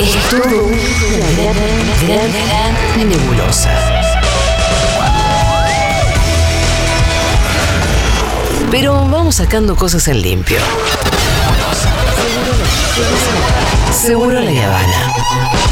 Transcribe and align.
Es 0.00 0.28
todo 0.30 0.66
una 0.66 1.32
gran, 2.06 3.08
nebulosa. 3.08 3.70
Pero 8.70 9.08
vamos 9.08 9.34
sacando 9.34 9.74
cosas 9.74 10.06
en 10.06 10.22
limpio. 10.22 10.58
Seguro 13.92 14.40
la 14.40 14.50
Habana. 14.50 15.63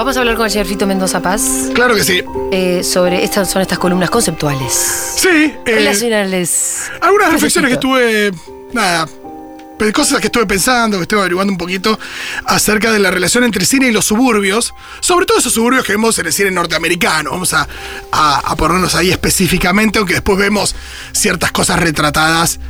Vamos 0.00 0.16
a 0.16 0.20
hablar 0.20 0.36
con 0.36 0.46
el 0.46 0.50
señor 0.50 0.66
Fito 0.66 0.86
Mendoza 0.86 1.20
Paz 1.20 1.68
Claro 1.74 1.94
que 1.94 2.04
sí. 2.04 2.22
eh, 2.52 2.82
sobre 2.82 3.22
estas 3.24 3.50
son 3.50 3.62
estas 3.62 3.78
columnas 3.78 4.10
conceptuales. 4.10 4.72
Sí. 5.16 5.28
eh, 5.28 5.54
Relacionales. 5.64 6.90
algunas 7.00 7.32
reflexiones 7.32 7.68
que 7.68 7.74
estuve. 7.74 8.32
Nada. 8.72 9.08
Cosas 9.94 10.20
que 10.20 10.26
estuve 10.26 10.44
pensando, 10.44 10.98
que 10.98 11.02
estuve 11.04 11.20
averiguando 11.20 11.50
un 11.52 11.56
poquito 11.58 11.98
acerca 12.44 12.92
de 12.92 12.98
la 12.98 13.10
relación 13.10 13.44
entre 13.44 13.62
el 13.62 13.66
cine 13.66 13.88
y 13.88 13.92
los 13.92 14.04
suburbios, 14.04 14.74
sobre 15.00 15.24
todo 15.24 15.38
esos 15.38 15.54
suburbios 15.54 15.86
que 15.86 15.92
vemos 15.92 16.18
en 16.18 16.26
el 16.26 16.32
cine 16.34 16.50
norteamericano. 16.50 17.30
Vamos 17.30 17.54
a, 17.54 17.66
a- 18.12 18.38
a 18.40 18.56
ponernos 18.56 18.94
ahí 18.94 19.10
específicamente, 19.10 19.98
aunque 19.98 20.12
después 20.14 20.38
vemos 20.38 20.74
ciertas 21.12 21.50
cosas 21.52 21.80
retratadas 21.80 22.60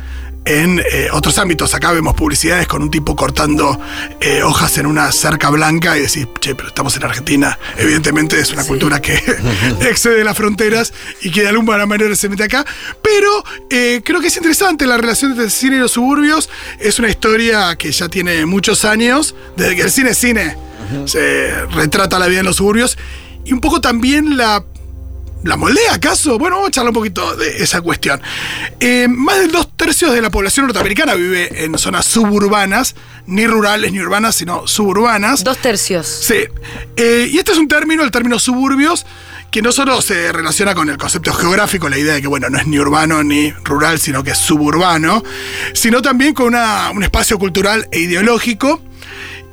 en 0.45 0.79
eh, 0.79 1.09
otros 1.11 1.37
ámbitos. 1.37 1.73
Acá 1.73 1.91
vemos 1.91 2.15
publicidades 2.15 2.67
con 2.67 2.81
un 2.81 2.89
tipo 2.89 3.15
cortando 3.15 3.79
eh, 4.19 4.41
hojas 4.43 4.77
en 4.77 4.85
una 4.85 5.11
cerca 5.11 5.49
blanca 5.49 5.97
y 5.97 6.01
decís, 6.01 6.27
che, 6.39 6.55
pero 6.55 6.69
estamos 6.69 6.95
en 6.97 7.03
Argentina. 7.03 7.57
Evidentemente 7.77 8.39
es 8.39 8.51
una 8.51 8.65
cultura 8.65 9.01
que 9.01 9.13
excede 9.81 10.23
las 10.23 10.35
fronteras 10.35 10.93
y 11.21 11.31
que 11.31 11.41
de 11.41 11.49
alguna 11.49 11.85
manera 11.85 12.15
se 12.15 12.29
mete 12.29 12.43
acá. 12.43 12.65
Pero 13.01 13.43
eh, 13.69 14.01
creo 14.03 14.19
que 14.19 14.27
es 14.27 14.37
interesante 14.37 14.87
la 14.87 14.97
relación 14.97 15.31
entre 15.31 15.45
el 15.45 15.51
cine 15.51 15.77
y 15.77 15.79
los 15.79 15.91
suburbios. 15.91 16.49
Es 16.79 16.99
una 16.99 17.09
historia 17.09 17.75
que 17.75 17.91
ya 17.91 18.09
tiene 18.09 18.45
muchos 18.45 18.85
años, 18.85 19.35
desde 19.55 19.75
que 19.75 19.81
el 19.83 19.91
cine 19.91 20.11
es 20.11 20.17
cine. 20.17 20.57
Se 21.05 21.65
retrata 21.67 22.19
la 22.19 22.27
vida 22.27 22.39
en 22.39 22.45
los 22.45 22.57
suburbios. 22.57 22.97
Y 23.45 23.53
un 23.53 23.61
poco 23.61 23.81
también 23.81 24.37
la 24.37 24.63
¿La 25.43 25.57
moldea 25.57 25.95
acaso? 25.95 26.37
Bueno, 26.37 26.57
vamos 26.57 26.67
a 26.69 26.71
charlar 26.71 26.89
un 26.91 26.95
poquito 26.95 27.35
de 27.35 27.63
esa 27.63 27.81
cuestión. 27.81 28.21
Eh, 28.79 29.07
más 29.09 29.39
de 29.39 29.47
dos 29.47 29.75
tercios 29.75 30.13
de 30.13 30.21
la 30.21 30.29
población 30.29 30.67
norteamericana 30.67 31.15
vive 31.15 31.63
en 31.65 31.75
zonas 31.79 32.05
suburbanas, 32.05 32.95
ni 33.25 33.47
rurales 33.47 33.91
ni 33.91 33.99
urbanas, 33.99 34.35
sino 34.35 34.67
suburbanas. 34.67 35.43
Dos 35.43 35.57
tercios. 35.57 36.05
Sí. 36.07 36.43
Eh, 36.95 37.27
y 37.31 37.39
este 37.39 37.53
es 37.53 37.57
un 37.57 37.67
término, 37.67 38.03
el 38.03 38.11
término 38.11 38.37
suburbios, 38.37 39.05
que 39.49 39.63
no 39.63 39.71
solo 39.71 39.99
se 40.01 40.31
relaciona 40.31 40.75
con 40.75 40.89
el 40.89 40.97
concepto 40.97 41.33
geográfico, 41.33 41.89
la 41.89 41.97
idea 41.97 42.13
de 42.13 42.21
que, 42.21 42.27
bueno, 42.27 42.47
no 42.51 42.59
es 42.59 42.67
ni 42.67 42.77
urbano 42.79 43.23
ni 43.23 43.51
rural, 43.63 43.99
sino 43.99 44.23
que 44.23 44.31
es 44.31 44.37
suburbano, 44.37 45.23
sino 45.73 46.03
también 46.03 46.35
con 46.35 46.45
una- 46.47 46.91
un 46.91 47.03
espacio 47.03 47.39
cultural 47.39 47.87
e 47.91 47.99
ideológico 48.01 48.79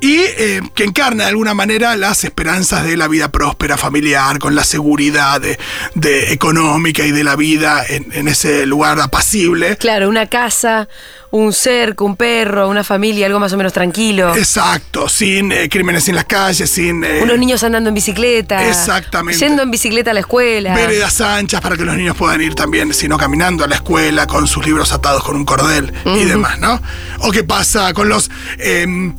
y 0.01 0.17
eh, 0.17 0.61
que 0.75 0.83
encarna 0.85 1.25
de 1.25 1.29
alguna 1.31 1.53
manera 1.53 1.95
las 1.97 2.23
esperanzas 2.23 2.85
de 2.85 2.95
la 2.97 3.07
vida 3.07 3.31
próspera, 3.31 3.77
familiar, 3.77 4.39
con 4.39 4.55
la 4.55 4.63
seguridad 4.63 5.41
de, 5.41 5.59
de 5.95 6.31
económica 6.33 7.05
y 7.05 7.11
de 7.11 7.23
la 7.23 7.35
vida 7.35 7.83
en, 7.87 8.07
en 8.13 8.27
ese 8.27 8.65
lugar 8.65 8.99
apacible. 8.99 9.75
Claro, 9.77 10.07
una 10.09 10.27
casa, 10.27 10.87
un 11.31 11.53
cerco, 11.53 12.05
un 12.05 12.15
perro, 12.15 12.69
una 12.69 12.83
familia, 12.83 13.25
algo 13.25 13.39
más 13.39 13.51
o 13.53 13.57
menos 13.57 13.73
tranquilo. 13.73 14.35
Exacto, 14.35 15.09
sin 15.09 15.51
eh, 15.51 15.67
crímenes 15.69 16.07
en 16.07 16.15
las 16.15 16.25
calles, 16.25 16.69
sin... 16.69 17.03
eh, 17.03 17.19
Unos 17.21 17.37
niños 17.37 17.63
andando 17.63 17.89
en 17.89 17.95
bicicleta. 17.95 18.67
Exactamente. 18.67 19.39
Yendo 19.39 19.63
en 19.63 19.71
bicicleta 19.71 20.11
a 20.11 20.13
la 20.13 20.21
escuela. 20.21 20.73
veredas 20.73 21.19
anchas 21.21 21.61
para 21.61 21.75
que 21.77 21.83
los 21.85 21.95
niños 21.95 22.15
puedan 22.15 22.41
ir 22.41 22.55
también, 22.55 22.93
sino 22.93 23.17
caminando 23.17 23.63
a 23.63 23.67
la 23.67 23.75
escuela 23.75 24.27
con 24.27 24.47
sus 24.47 24.65
libros 24.65 24.91
atados 24.93 25.23
con 25.23 25.35
un 25.35 25.45
cordel 25.45 25.93
y 26.05 26.23
demás, 26.25 26.57
¿no? 26.59 26.81
O 27.19 27.31
qué 27.31 27.43
pasa 27.43 27.93
con 27.93 28.09
los 28.09 28.29
em, 28.57 29.15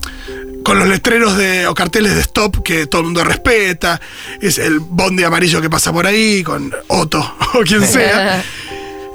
con 0.62 0.78
los 0.78 0.88
letreros 0.88 1.36
de 1.36 1.66
o 1.66 1.74
carteles 1.74 2.14
de 2.14 2.20
stop 2.20 2.62
que 2.62 2.86
todo 2.86 3.00
el 3.00 3.06
mundo 3.06 3.24
respeta, 3.24 4.00
es 4.40 4.58
el 4.58 4.80
bondi 4.80 5.24
amarillo 5.24 5.60
que 5.60 5.70
pasa 5.70 5.92
por 5.92 6.06
ahí 6.06 6.42
con 6.42 6.72
Otto 6.88 7.36
o 7.54 7.60
quien 7.60 7.86
sea. 7.86 8.42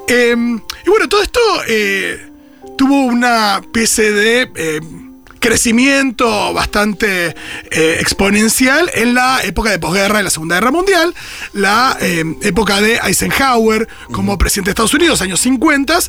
Em, 0.08 0.58
y 0.86 0.90
bueno, 0.90 1.10
todo 1.10 1.22
esto 1.22 1.40
eh, 1.68 2.30
tuvo 2.78 3.06
una 3.06 3.58
especie 3.58 4.12
de 4.12 4.52
em, 4.56 5.06
crecimiento 5.40 6.54
bastante 6.54 7.36
eh, 7.72 7.98
exponencial 8.00 8.90
en 8.94 9.14
la 9.14 9.42
época 9.44 9.72
de 9.72 9.80
posguerra 9.80 10.18
de 10.18 10.24
la 10.24 10.30
Segunda 10.30 10.56
Guerra 10.56 10.72
Mundial, 10.72 11.14
la 11.54 11.98
em, 12.02 12.36
época 12.42 12.82
de 12.82 13.00
Eisenhower 13.04 13.88
como 14.12 14.38
presidente 14.38 14.70
de 14.70 14.72
Estados 14.72 14.94
Unidos, 14.94 15.22
años 15.22 15.40
50, 15.40 16.00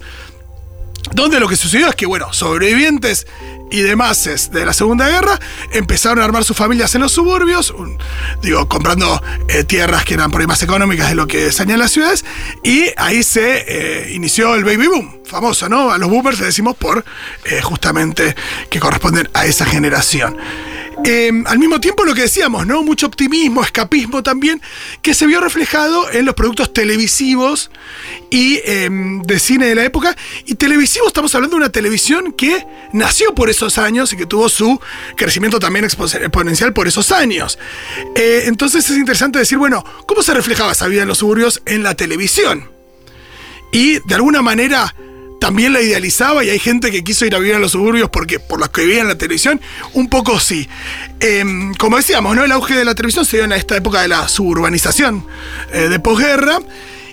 donde 1.17 1.41
lo 1.41 1.49
que 1.49 1.57
sucedió 1.57 1.89
es 1.89 1.95
que, 1.95 2.05
bueno, 2.05 2.31
sobrevivientes 2.35 3.27
y 3.71 3.81
demás 3.81 4.51
de 4.53 4.67
la 4.67 4.75
Segunda 4.75 5.09
Guerra 5.09 5.41
empezaron 5.73 6.21
a 6.21 6.25
armar 6.25 6.45
sus 6.45 6.57
familias 6.57 6.95
en 6.95 7.01
los 7.01 7.11
suburbios, 7.11 7.75
digo, 8.43 8.69
comprando 8.69 9.21
eh, 9.49 9.65
tierras 9.65 10.05
que 10.05 10.15
eran 10.15 10.31
por 10.31 10.43
ahí 10.43 10.47
económicas 10.61 11.09
de 11.09 11.15
lo 11.15 11.27
que 11.27 11.51
señalan 11.53 11.81
las 11.81 11.93
ciudades, 11.93 12.25
y 12.63 12.91
ahí 12.99 13.23
se 13.23 13.65
eh, 13.67 14.13
inició 14.13 14.55
el 14.55 14.65
baby 14.65 14.89
boom, 14.89 15.23
famoso, 15.25 15.71
¿no? 15.71 15.91
A 15.91 15.97
los 15.97 16.11
boomers 16.11 16.39
le 16.39 16.47
decimos 16.47 16.77
por 16.77 17.03
eh, 17.47 17.63
justamente 17.63 18.37
que 18.69 18.79
corresponden 18.79 19.31
a 19.33 19.47
esa 19.47 19.65
generación. 19.65 20.37
Eh, 21.05 21.31
al 21.47 21.59
mismo 21.59 21.79
tiempo 21.81 22.05
lo 22.05 22.15
que 22.15 22.23
decíamos, 22.23 22.67
¿no? 22.67 22.83
Mucho 22.83 23.07
optimismo, 23.07 23.63
escapismo 23.63 24.23
también, 24.23 24.61
que 25.03 25.15
se 25.15 25.27
vio 25.27 25.41
reflejado 25.41 26.11
en 26.11 26.25
los 26.25 26.35
productos 26.35 26.73
televisivos 26.73 27.71
y 28.31 28.61
eh, 28.65 28.89
de 28.91 29.39
cine 29.39 29.67
de 29.67 29.75
la 29.75 29.85
época. 29.85 30.17
Y 30.47 30.55
televisivo, 30.55 31.07
estamos 31.07 31.35
hablando 31.35 31.57
de 31.57 31.63
una 31.65 31.71
televisión 31.71 32.33
que 32.33 32.67
nació 32.93 33.35
por 33.35 33.51
esos 33.51 33.79
años 33.79 34.13
y 34.13 34.17
que 34.17 34.27
tuvo 34.27 34.49
su 34.49 34.81
crecimiento 35.17 35.59
también 35.61 35.85
expo- 35.85 36.13
exponencial 36.13 36.73
por 36.73 36.89
esos 36.89 37.13
años. 37.13 37.59
Eh, 38.17 38.45
entonces 38.47 38.89
es 38.91 38.97
interesante 38.97 39.39
decir, 39.39 39.59
bueno, 39.59 39.85
¿cómo 40.07 40.23
se 40.23 40.35
reflejaba 40.35 40.73
esa 40.73 40.89
vida 40.89 41.03
en 41.03 41.09
los 41.09 41.19
suburbios 41.19 41.63
en 41.67 41.83
la 41.83 41.95
televisión? 41.95 42.71
y 43.73 43.99
de 44.07 44.15
alguna 44.15 44.43
manera 44.43 44.95
también 45.47 45.73
la 45.73 45.81
idealizaba 45.81 46.43
y 46.43 46.51
hay 46.51 46.59
gente 46.59 46.91
que 46.91 47.05
quiso 47.05 47.25
ir 47.25 47.33
a 47.37 47.39
vivir 47.39 47.55
a 47.55 47.61
los 47.61 47.71
suburbios 47.71 48.11
porque 48.11 48.41
por 48.41 48.59
los 48.59 48.69
que 48.71 48.85
veía 48.85 49.03
en 49.03 49.07
la 49.07 49.15
televisión, 49.17 49.61
un 49.93 50.09
poco 50.09 50.41
sí. 50.41 50.69
Em, 51.21 51.73
como 51.75 51.99
decíamos, 51.99 52.35
¿no? 52.35 52.43
el 52.43 52.51
auge 52.51 52.75
de 52.75 52.85
la 52.85 52.97
televisión 52.97 53.25
se 53.25 53.37
dio 53.37 53.45
en 53.45 53.53
esta 53.53 53.77
época 53.77 54.03
de 54.03 54.09
la 54.09 54.27
suburbanización 54.27 55.25
eh, 55.73 55.83
de 55.89 56.01
posguerra. 56.01 56.59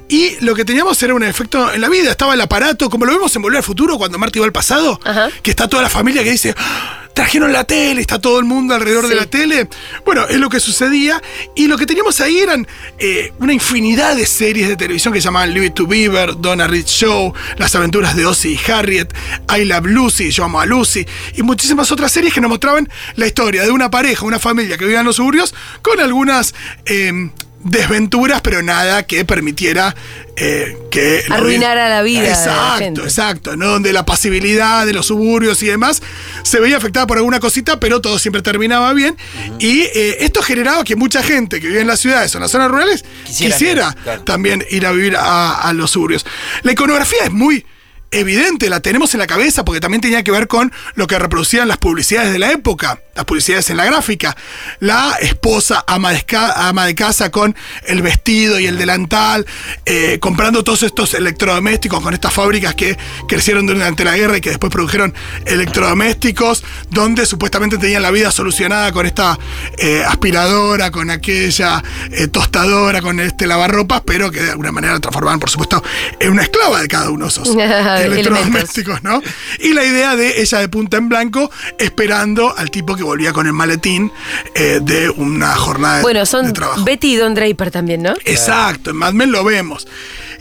Y 0.10 0.36
lo 0.44 0.56
que 0.56 0.66
teníamos 0.66 1.02
era 1.04 1.14
un 1.14 1.22
efecto 1.22 1.72
en 1.72 1.80
la 1.82 1.90
vida, 1.90 2.10
estaba 2.10 2.34
el 2.34 2.42
aparato, 2.42 2.90
como 2.90 3.06
lo 3.06 3.12
vemos 3.12 3.36
en 3.36 3.44
Volver 3.44 3.58
al 3.58 3.64
Futuro, 3.64 4.00
cuando 4.00 4.18
Marty 4.18 4.40
va 4.40 4.46
al 4.48 4.52
pasado, 4.52 5.00
Ajá. 5.04 5.30
que 5.44 5.52
está 5.52 5.68
toda 5.68 5.84
la 5.84 5.90
familia 5.90 6.24
que 6.24 6.32
dice, 6.32 6.56
"Ah, 6.58 7.03
trajeron 7.14 7.52
la 7.54 7.64
tele, 7.64 8.02
está 8.02 8.20
todo 8.20 8.40
el 8.40 8.46
mundo 8.46 8.74
alrededor 8.74 9.08
de 9.08 9.16
la 9.16 9.26
tele. 9.26 9.68
Bueno, 10.06 10.28
es 10.28 10.38
lo 10.38 10.50
que 10.50 10.60
sucedía. 10.60 11.22
Y 11.56 11.68
lo 11.68 11.78
que 11.78 11.86
teníamos 11.86 12.20
ahí 12.22 12.40
eran 12.40 12.68
eh, 12.98 13.32
una 13.40 13.54
infinidad 13.54 14.16
de 14.16 14.26
series 14.26 14.68
de 14.68 14.76
televisión 14.76 15.14
que 15.14 15.22
se 15.22 15.26
llamaban 15.26 15.52
Leave 15.52 15.68
It 15.68 15.74
to 15.74 15.88
Beaver, 15.88 16.36
Donna 16.40 16.68
Reed 16.68 16.86
Show, 16.86 17.34
Las 17.58 17.76
aventuras 17.76 18.16
de 18.16 18.26
Ozzy 18.26 18.54
y 18.54 18.72
Harriet, 18.72 19.14
I 19.56 19.66
Love 19.66 19.86
Lucy, 19.86 20.32
Yo 20.32 20.46
amo 20.46 20.60
a 20.60 20.66
Lucy, 20.66 21.06
y 21.36 21.44
muchísimas 21.44 21.92
otras 21.92 22.12
series 22.12 22.34
que 22.34 22.42
nos 22.42 22.50
mostraban 22.50 22.90
la 23.16 23.28
historia 23.28 23.64
de 23.64 23.72
una 23.72 23.90
pareja, 23.90 24.26
una 24.26 24.40
familia 24.40 24.78
que 24.78 24.86
vivía 24.86 25.02
en 25.02 25.06
los 25.06 25.18
suburbios, 25.18 25.54
con 25.82 26.00
algunas 26.00 26.54
eh, 26.86 27.30
desventuras, 27.64 28.42
pero 28.42 28.62
nada 28.62 29.04
que 29.04 29.26
permitiera 29.26 29.96
eh, 30.36 30.78
que... 30.92 31.24
Arruinara 31.30 31.90
la 31.90 32.02
vida 32.02 32.22
de 32.22 32.28
la 32.28 32.34
Exacto, 32.34 32.80
gente. 32.80 33.02
Exacto, 33.02 33.56
¿no? 33.56 33.68
Donde 33.68 33.94
la 33.94 34.06
pasibilidad 34.06 34.86
de 34.86 34.94
los 34.94 35.08
suburbios 35.08 35.62
y 35.64 35.68
demás 35.68 36.02
se 36.44 36.60
veía 36.60 36.78
afectada 36.78 37.08
por 37.08 37.18
alguna 37.18 37.40
cosita, 37.40 37.80
pero 37.80 38.02
todo 38.02 38.20
siempre 38.20 38.42
terminaba 38.42 38.94
bien. 38.94 39.18
Y 39.60 39.82
eh, 39.82 40.18
esto 40.22 40.42
generaba 40.42 40.84
que 40.84 40.96
mucha 40.96 41.24
gente 41.24 41.60
que 41.60 41.68
vive 41.68 41.82
en 41.82 41.88
las 41.88 42.00
ciudades 42.00 42.34
o 42.36 42.38
en 42.38 42.42
las 42.44 42.52
zonas 42.52 42.70
rurales 42.70 43.06
Quisiera, 43.26 43.58
quisiera, 43.58 43.96
claro. 44.04 44.24
también 44.24 44.66
ir 44.70 44.86
a 44.86 44.92
vivir 44.92 45.16
a, 45.16 45.54
a 45.54 45.74
los 45.74 45.92
suburbios. 45.92 46.26
La 46.64 46.72
iconografía 46.72 47.24
es 47.26 47.32
muy 47.32 47.66
evidente, 48.14 48.70
la 48.70 48.80
tenemos 48.80 49.14
en 49.14 49.20
la 49.20 49.28
cabeza 49.28 49.66
porque 49.66 49.80
también 49.80 50.02
tenía 50.02 50.24
que 50.24 50.32
ver 50.32 50.48
con 50.48 50.72
lo 50.96 51.08
que 51.08 51.20
reproducían 51.20 51.68
las 51.68 51.78
publicidades 51.78 52.32
de 52.32 52.40
la 52.40 52.52
época, 52.52 53.00
las 53.16 53.26
publicidades 53.26 53.70
en 53.70 53.78
la 53.78 53.86
gráfica. 53.86 54.36
La 54.80 55.18
esposa 55.20 55.84
ama 55.88 56.12
de, 56.12 56.24
ama 56.56 56.86
de 56.86 56.96
casa 56.96 57.32
con 57.32 57.56
el 57.86 58.02
vestido 58.02 58.60
y 58.60 58.66
el 58.66 58.78
delantal, 58.78 59.46
eh, 59.86 60.20
comprando 60.20 60.64
todos 60.64 60.84
estos 60.84 61.14
electrodomésticos 61.14 62.02
con 62.02 62.14
estas 62.14 62.34
fábricas 62.34 62.76
que 62.76 62.98
crecieron 63.28 63.66
durante 63.66 64.04
la 64.04 64.16
guerra 64.18 64.38
y 64.38 64.42
que 64.42 64.50
después 64.50 64.72
produjeron 64.72 65.14
electrodomésticos, 65.46 66.64
donde 66.90 67.26
supuestamente 67.26 67.78
tenían 67.78 68.02
la 68.02 68.12
vida 68.12 68.32
solucionada 68.32 68.92
con 68.92 69.06
esta 69.06 69.38
eh, 69.78 70.04
aspiradora, 70.08 70.92
con 70.92 71.10
aquella 71.10 71.84
eh, 72.12 72.28
tostadora, 72.28 73.02
con 73.02 73.20
este 73.20 73.48
lavarropas, 73.48 74.02
pero 74.06 74.32
que 74.32 74.42
de 74.42 74.52
alguna 74.52 74.72
manera 74.72 74.94
la 74.94 75.00
transformaban, 75.00 75.40
por 75.40 75.50
supuesto, 75.50 75.84
en 76.20 76.32
una 76.32 76.44
esclava 76.44 76.82
de 76.82 76.88
cada 76.88 77.10
uno 77.10 77.26
de 77.26 77.30
esos 77.30 77.50
electrodomésticos, 78.06 79.04
¿no? 79.04 79.22
Y 79.60 79.74
la 79.74 79.84
idea 79.84 80.16
de 80.16 80.42
ella 80.42 80.60
de 80.60 80.70
punta 80.70 80.98
en 80.98 81.10
blanco 81.10 81.50
esperando 81.78 82.56
al 82.58 82.70
tipo 82.72 82.96
que 82.96 83.04
volvía 83.04 83.34
con 83.34 83.48
el 83.48 83.54
maletín 83.54 84.12
eh, 84.56 84.80
de 84.82 85.10
una 85.10 85.56
jornada 85.56 85.98
de- 85.98 86.02
Bueno, 86.04 86.20
de 86.22 86.26
son 86.26 86.54
trabajo. 86.54 86.84
Betty 86.84 87.14
y 87.14 87.16
Don 87.18 87.34
Draper 87.36 87.72
también, 87.72 88.04
¿no? 88.04 88.14
Exacto, 88.26 88.90
en 88.92 88.98
Mad 88.98 89.14
Men 89.14 89.32
lo 89.32 89.44
vemos. 89.44 89.88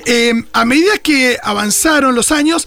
Eh, 0.07 0.33
a 0.53 0.65
medida 0.65 0.99
que 0.99 1.39
avanzaron 1.43 2.15
los 2.15 2.33
años, 2.33 2.67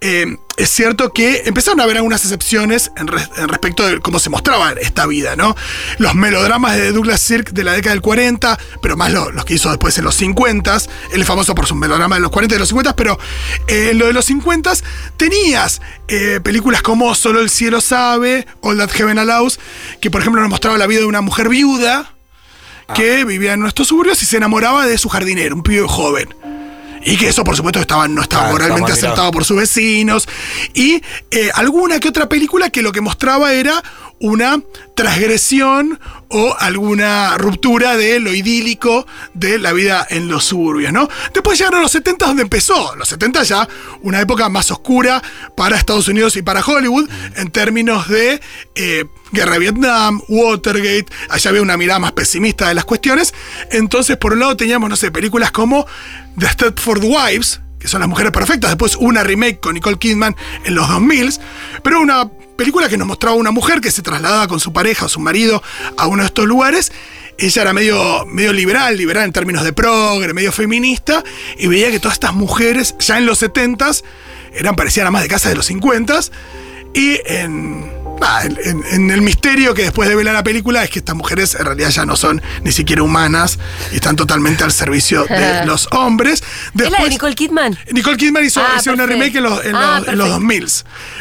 eh, 0.00 0.36
es 0.56 0.70
cierto 0.70 1.12
que 1.12 1.42
empezaron 1.44 1.80
a 1.80 1.84
haber 1.84 1.96
algunas 1.98 2.22
excepciones 2.24 2.90
en, 2.96 3.06
res- 3.08 3.28
en 3.36 3.48
respecto 3.48 3.86
de 3.86 4.00
cómo 4.00 4.18
se 4.18 4.30
mostraba 4.30 4.72
esta 4.72 5.06
vida, 5.06 5.36
¿no? 5.36 5.54
Los 5.98 6.14
melodramas 6.14 6.76
de 6.76 6.92
Douglas 6.92 7.20
Sirk 7.20 7.50
de 7.50 7.62
la 7.64 7.72
década 7.74 7.92
del 7.94 8.00
40, 8.02 8.58
pero 8.80 8.96
más 8.96 9.12
lo- 9.12 9.30
los 9.32 9.44
que 9.44 9.54
hizo 9.54 9.68
después 9.68 9.96
en 9.98 10.04
los 10.04 10.14
50. 10.14 10.76
Él 11.12 11.20
es 11.20 11.26
famoso 11.26 11.54
por 11.54 11.66
sus 11.66 11.76
melodramas 11.76 12.16
de 12.18 12.22
los 12.22 12.30
40 12.30 12.54
y 12.54 12.56
de 12.56 12.60
los 12.60 12.68
50, 12.68 12.96
pero 12.96 13.18
eh, 13.68 13.88
en 13.92 13.98
lo 13.98 14.06
de 14.06 14.12
los 14.14 14.24
50 14.24 14.72
tenías 15.16 15.80
eh, 16.08 16.40
películas 16.42 16.82
como 16.82 17.14
Solo 17.14 17.40
el 17.40 17.50
cielo 17.50 17.80
sabe, 17.80 18.46
All 18.62 18.78
That 18.78 18.90
Heaven 18.90 19.18
Allows, 19.18 19.58
que 20.00 20.10
por 20.10 20.20
ejemplo 20.22 20.40
nos 20.40 20.50
mostraba 20.50 20.78
la 20.78 20.86
vida 20.86 21.00
de 21.00 21.06
una 21.06 21.20
mujer 21.20 21.48
viuda 21.48 22.12
que 22.94 23.24
vivía 23.24 23.52
en 23.54 23.60
nuestros 23.60 23.88
suburbios 23.88 24.22
y 24.22 24.26
se 24.26 24.36
enamoraba 24.36 24.86
de 24.86 24.96
su 24.96 25.08
jardinero, 25.08 25.54
un 25.56 25.62
pibe 25.62 25.86
joven. 25.88 26.28
Y 27.06 27.16
que 27.16 27.28
eso, 27.28 27.44
por 27.44 27.56
supuesto, 27.56 27.78
estaba, 27.80 28.08
no 28.08 28.22
estaba 28.22 28.48
Ah, 28.48 28.52
moralmente 28.52 28.92
aceptado 28.92 29.30
por 29.30 29.44
sus 29.44 29.56
vecinos. 29.56 30.28
Y 30.74 31.00
eh, 31.30 31.50
alguna 31.54 32.00
que 32.00 32.08
otra 32.08 32.28
película 32.28 32.68
que 32.70 32.82
lo 32.82 32.92
que 32.92 33.00
mostraba 33.00 33.52
era 33.52 33.82
una 34.20 34.60
transgresión 34.94 36.00
o 36.28 36.56
alguna 36.58 37.36
ruptura 37.38 37.96
de 37.96 38.18
lo 38.18 38.32
idílico 38.32 39.06
de 39.34 39.58
la 39.58 39.72
vida 39.72 40.06
en 40.08 40.28
los 40.28 40.44
suburbios, 40.44 40.92
¿no? 40.92 41.08
Después 41.34 41.58
llegaron 41.58 41.82
los 41.82 41.92
70 41.92 42.26
donde 42.26 42.42
empezó. 42.42 42.96
Los 42.96 43.08
70 43.08 43.42
ya 43.44 43.68
una 44.02 44.20
época 44.20 44.48
más 44.48 44.70
oscura 44.70 45.22
para 45.56 45.76
Estados 45.76 46.08
Unidos 46.08 46.36
y 46.36 46.42
para 46.42 46.64
Hollywood 46.64 47.08
en 47.36 47.50
términos 47.50 48.08
de 48.08 48.40
eh, 48.74 49.04
guerra 49.32 49.54
de 49.54 49.58
Vietnam, 49.58 50.20
Watergate, 50.28 51.06
allá 51.28 51.50
había 51.50 51.62
una 51.62 51.76
mirada 51.76 51.98
más 51.98 52.12
pesimista 52.12 52.68
de 52.68 52.74
las 52.74 52.84
cuestiones. 52.84 53.34
Entonces, 53.70 54.16
por 54.16 54.32
un 54.32 54.40
lado 54.40 54.56
teníamos, 54.56 54.88
no 54.88 54.96
sé, 54.96 55.10
películas 55.10 55.50
como 55.50 55.86
The 56.38 56.48
Stepford 56.48 57.04
Wives, 57.04 57.60
que 57.78 57.88
son 57.88 58.00
las 58.00 58.08
mujeres 58.08 58.32
perfectas, 58.32 58.70
después 58.70 58.96
una 58.96 59.22
remake 59.22 59.60
con 59.60 59.74
Nicole 59.74 59.98
Kidman 59.98 60.34
en 60.64 60.74
los 60.74 60.88
2000, 60.88 61.34
pero 61.82 62.00
una 62.00 62.28
película 62.56 62.88
que 62.88 62.96
nos 62.96 63.06
mostraba 63.06 63.36
una 63.36 63.50
mujer 63.50 63.80
que 63.80 63.90
se 63.90 64.02
trasladaba 64.02 64.48
con 64.48 64.60
su 64.60 64.72
pareja 64.72 65.06
o 65.06 65.08
su 65.08 65.20
marido 65.20 65.62
a 65.96 66.06
uno 66.06 66.22
de 66.22 66.26
estos 66.26 66.46
lugares. 66.46 66.92
Ella 67.38 67.62
era 67.62 67.72
medio, 67.72 68.24
medio 68.26 68.52
liberal, 68.52 68.96
liberal 68.96 69.24
en 69.24 69.32
términos 69.32 69.62
de 69.62 69.72
progre, 69.72 70.32
medio 70.32 70.52
feminista, 70.52 71.22
y 71.58 71.66
veía 71.66 71.90
que 71.90 72.00
todas 72.00 72.14
estas 72.14 72.32
mujeres, 72.32 72.94
ya 72.98 73.18
en 73.18 73.26
los 73.26 73.42
70s, 73.42 74.02
eran, 74.54 74.74
parecían 74.74 75.06
a 75.06 75.10
más 75.10 75.22
de 75.22 75.28
casa 75.28 75.50
de 75.50 75.54
los 75.54 75.70
50s, 75.70 76.30
y 76.94 77.20
en, 77.26 77.95
nada, 78.20 78.44
en- 78.44 79.10
el 79.10 79.22
misterio 79.22 79.74
que 79.74 79.82
después 79.82 80.08
de 80.08 80.14
ver 80.16 80.24
la 80.26 80.42
película 80.42 80.82
es 80.84 80.90
que 80.90 80.98
estas 81.00 81.14
mujeres 81.16 81.54
en 81.54 81.64
realidad 81.66 81.90
ya 81.90 82.04
no 82.06 82.16
son 82.16 82.40
ni 82.62 82.72
siquiera 82.72 83.02
humanas 83.02 83.58
y 83.92 83.96
están 83.96 84.16
totalmente 84.16 84.64
al 84.64 84.72
servicio 84.72 85.24
de 85.26 85.64
los 85.66 85.88
hombres. 85.92 86.42
¿Es 86.42 86.44
la 86.74 86.84
de 86.84 86.90
Después- 86.90 87.10
Nicole 87.10 87.34
Kidman? 87.34 87.78
Nicole 87.92 88.16
Kidman 88.16 88.44
hizo, 88.44 88.60
Ah, 88.60 88.76
hizo 88.80 88.92
una 88.92 89.06
remake 89.06 89.36
en 89.36 89.44
los, 89.44 89.64
en 89.64 89.74
Ah, 89.74 89.98
los- 90.00 90.08
en 90.08 90.18
los 90.18 90.28
perfecto. 90.28 90.28
2000 90.28 90.66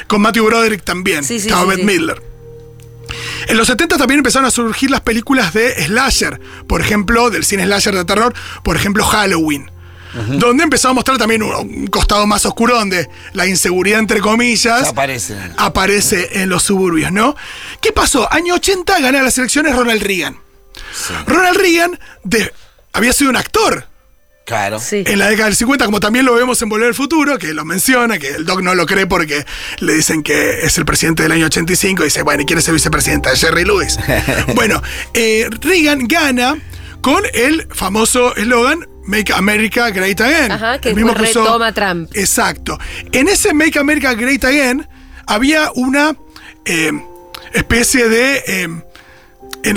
con 0.07 0.21
Matthew 0.21 0.45
Broderick 0.45 0.83
también. 0.83 1.23
Sí. 1.23 1.39
Midler. 1.83 2.21
En 3.47 3.57
los 3.57 3.67
70 3.67 3.97
también 3.97 4.19
empezaron 4.19 4.47
a 4.47 4.51
surgir 4.51 4.89
las 4.89 5.01
películas 5.01 5.53
de 5.53 5.85
slasher, 5.85 6.39
por 6.67 6.81
ejemplo, 6.81 7.29
del 7.29 7.45
cine 7.45 7.63
slasher 7.65 7.93
de 7.95 8.03
terror, 8.05 8.33
por 8.63 8.75
ejemplo, 8.75 9.03
Halloween. 9.05 9.69
Donde 10.15 10.63
empezó 10.63 10.89
a 10.89 10.93
mostrar 10.93 11.17
también 11.17 11.43
un, 11.43 11.53
un 11.53 11.87
costado 11.87 12.25
más 12.25 12.45
oscuro, 12.45 12.75
donde 12.77 13.09
la 13.33 13.45
inseguridad, 13.47 13.99
entre 13.99 14.19
comillas, 14.21 14.87
aparece. 14.89 15.35
aparece 15.57 16.41
en 16.41 16.49
los 16.49 16.63
suburbios, 16.63 17.11
¿no? 17.11 17.35
¿Qué 17.81 17.91
pasó? 17.91 18.31
Año 18.31 18.55
80 18.55 18.99
gana 18.99 19.21
las 19.21 19.37
elecciones 19.37 19.75
Ronald 19.75 20.01
Reagan. 20.01 20.37
Ronald 21.27 21.57
Reagan 21.57 21.99
de- 22.23 22.51
había 22.93 23.13
sido 23.13 23.29
un 23.29 23.35
actor 23.37 23.87
Claro. 24.45 24.79
Sí. 24.79 25.03
en 25.07 25.17
la 25.17 25.27
década 25.27 25.47
del 25.47 25.55
50, 25.55 25.85
como 25.85 25.99
también 25.99 26.23
lo 26.23 26.35
vemos 26.35 26.61
en 26.61 26.69
Volver 26.69 26.89
al 26.89 26.93
Futuro, 26.93 27.39
que 27.39 27.51
lo 27.53 27.65
menciona, 27.65 28.19
que 28.19 28.27
el 28.27 28.45
Doc 28.45 28.61
no 28.61 28.75
lo 28.75 28.85
cree 28.85 29.07
porque 29.07 29.43
le 29.79 29.93
dicen 29.95 30.21
que 30.21 30.59
es 30.61 30.77
el 30.77 30.85
presidente 30.85 31.23
del 31.23 31.31
año 31.31 31.47
85, 31.47 32.03
y 32.03 32.05
dice, 32.05 32.21
bueno, 32.21 32.43
¿y 32.43 32.45
quién 32.45 32.59
es 32.59 32.67
el 32.67 32.75
vicepresidente? 32.75 33.35
Jerry 33.35 33.65
Lewis. 33.65 33.97
bueno, 34.55 34.81
eh, 35.15 35.49
Reagan 35.61 36.07
gana 36.07 36.55
con 37.01 37.23
el 37.33 37.67
famoso 37.73 38.35
eslogan 38.35 38.87
Make 39.07 39.31
America 39.33 39.89
Great 39.91 40.19
Again. 40.21 40.51
Ajá, 40.51 40.79
que 40.79 40.89
El 40.89 40.95
mismo 40.95 41.11
usó- 41.13 41.21
retoma 41.43 41.71
Trump. 41.71 42.11
Exacto. 42.15 42.77
En 43.11 43.27
ese 43.27 43.53
Make 43.53 43.77
America 43.79 44.13
Great 44.13 44.43
Again 44.43 44.87
había 45.27 45.71
una 45.75 46.15
eh, 46.65 46.91
especie 47.53 48.09
de... 48.09 48.83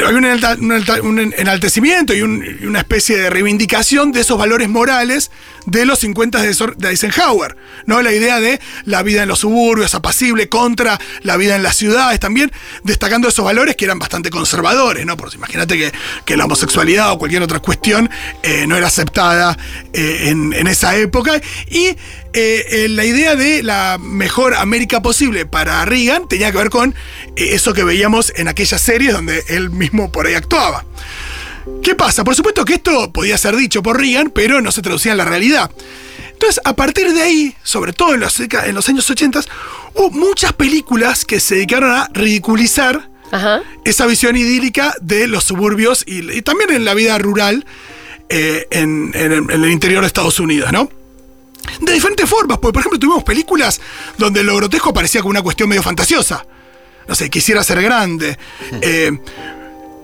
había 0.04 0.18
un, 0.18 1.18
un 1.18 1.34
enaltecimiento 1.36 2.12
y, 2.14 2.20
un- 2.22 2.44
y 2.60 2.66
una 2.66 2.80
especie 2.80 3.16
de 3.16 3.30
reivindicación 3.30 4.12
de 4.12 4.20
esos 4.20 4.36
valores 4.38 4.68
morales 4.68 5.30
de 5.64 5.86
los 5.86 5.98
50 6.00 6.42
de, 6.42 6.52
Sor- 6.54 6.76
de 6.76 6.90
Eisenhower. 6.90 7.56
¿no? 7.86 8.02
La 8.02 8.12
idea 8.12 8.38
de 8.38 8.60
la 8.84 9.02
vida 9.02 9.22
en 9.22 9.28
los 9.28 9.38
suburbios, 9.40 9.94
apacible, 9.94 10.48
contra 10.50 10.98
la 11.22 11.36
vida 11.38 11.56
en 11.56 11.62
las 11.62 11.76
ciudades, 11.76 12.20
también 12.20 12.52
destacando 12.84 13.28
esos 13.28 13.44
valores 13.44 13.76
que 13.76 13.86
eran 13.86 13.98
bastante 13.98 14.28
conservadores. 14.30 15.06
¿no? 15.06 15.16
Por 15.16 15.32
imagínate 15.34 15.78
que, 15.78 15.92
que 16.26 16.36
la 16.36 16.44
homosexualidad 16.44 17.10
o 17.12 17.18
cualquier 17.18 17.42
otra 17.42 17.60
cuestión 17.60 18.10
eh, 18.42 18.66
no 18.66 18.76
era 18.76 18.88
aceptada 18.88 19.56
eh, 19.94 20.24
en, 20.28 20.52
en 20.52 20.66
esa 20.66 20.96
época. 20.96 21.40
Y 21.70 21.96
eh, 22.32 22.64
eh, 22.70 22.88
la 22.88 23.04
idea 23.04 23.36
de 23.36 23.62
la 23.62 23.98
mejor 24.00 24.54
América 24.54 25.02
posible 25.02 25.46
para 25.46 25.84
Reagan 25.84 26.28
tenía 26.28 26.50
que 26.52 26.58
ver 26.58 26.70
con 26.70 26.94
eh, 27.36 27.48
eso 27.54 27.72
que 27.74 27.84
veíamos 27.84 28.32
en 28.36 28.48
aquellas 28.48 28.80
series 28.80 29.12
donde 29.14 29.44
él 29.48 29.70
mismo 29.70 30.10
por 30.12 30.26
ahí 30.26 30.34
actuaba. 30.34 30.84
¿Qué 31.82 31.94
pasa? 31.94 32.24
Por 32.24 32.34
supuesto 32.34 32.64
que 32.64 32.74
esto 32.74 33.12
podía 33.12 33.36
ser 33.38 33.54
dicho 33.56 33.82
por 33.82 33.98
Reagan, 33.98 34.30
pero 34.30 34.60
no 34.60 34.72
se 34.72 34.82
traducía 34.82 35.12
en 35.12 35.18
la 35.18 35.24
realidad. 35.24 35.70
Entonces, 36.32 36.60
a 36.64 36.74
partir 36.76 37.12
de 37.12 37.22
ahí, 37.22 37.54
sobre 37.62 37.92
todo 37.92 38.14
en 38.14 38.20
los, 38.20 38.38
en 38.40 38.74
los 38.74 38.88
años 38.88 39.08
80, 39.10 39.40
hubo 39.94 40.10
muchas 40.10 40.52
películas 40.52 41.24
que 41.24 41.40
se 41.40 41.56
dedicaron 41.56 41.90
a 41.90 42.08
ridiculizar 42.14 43.08
Ajá. 43.32 43.62
esa 43.84 44.06
visión 44.06 44.36
idílica 44.36 44.94
de 45.00 45.26
los 45.26 45.44
suburbios 45.44 46.04
y, 46.06 46.30
y 46.32 46.42
también 46.42 46.70
en 46.70 46.84
la 46.84 46.94
vida 46.94 47.18
rural 47.18 47.66
eh, 48.30 48.66
en, 48.70 49.10
en 49.14 49.32
el- 49.32 49.50
en 49.50 49.64
el 49.64 49.70
interior 49.70 50.02
de 50.02 50.06
Estados 50.06 50.38
Unidos, 50.38 50.70
¿no? 50.72 50.90
De 51.80 51.92
diferentes 51.92 52.28
formas, 52.28 52.58
porque 52.58 52.72
por 52.72 52.80
ejemplo 52.80 52.98
tuvimos 52.98 53.24
películas 53.24 53.80
donde 54.16 54.42
lo 54.42 54.56
grotesco 54.56 54.92
parecía 54.92 55.20
como 55.20 55.30
una 55.30 55.42
cuestión 55.42 55.68
medio 55.68 55.82
fantasiosa. 55.82 56.44
No 57.06 57.14
sé, 57.14 57.30
quisiera 57.30 57.64
ser 57.64 57.80
grande. 57.82 58.38
eh, 58.82 59.18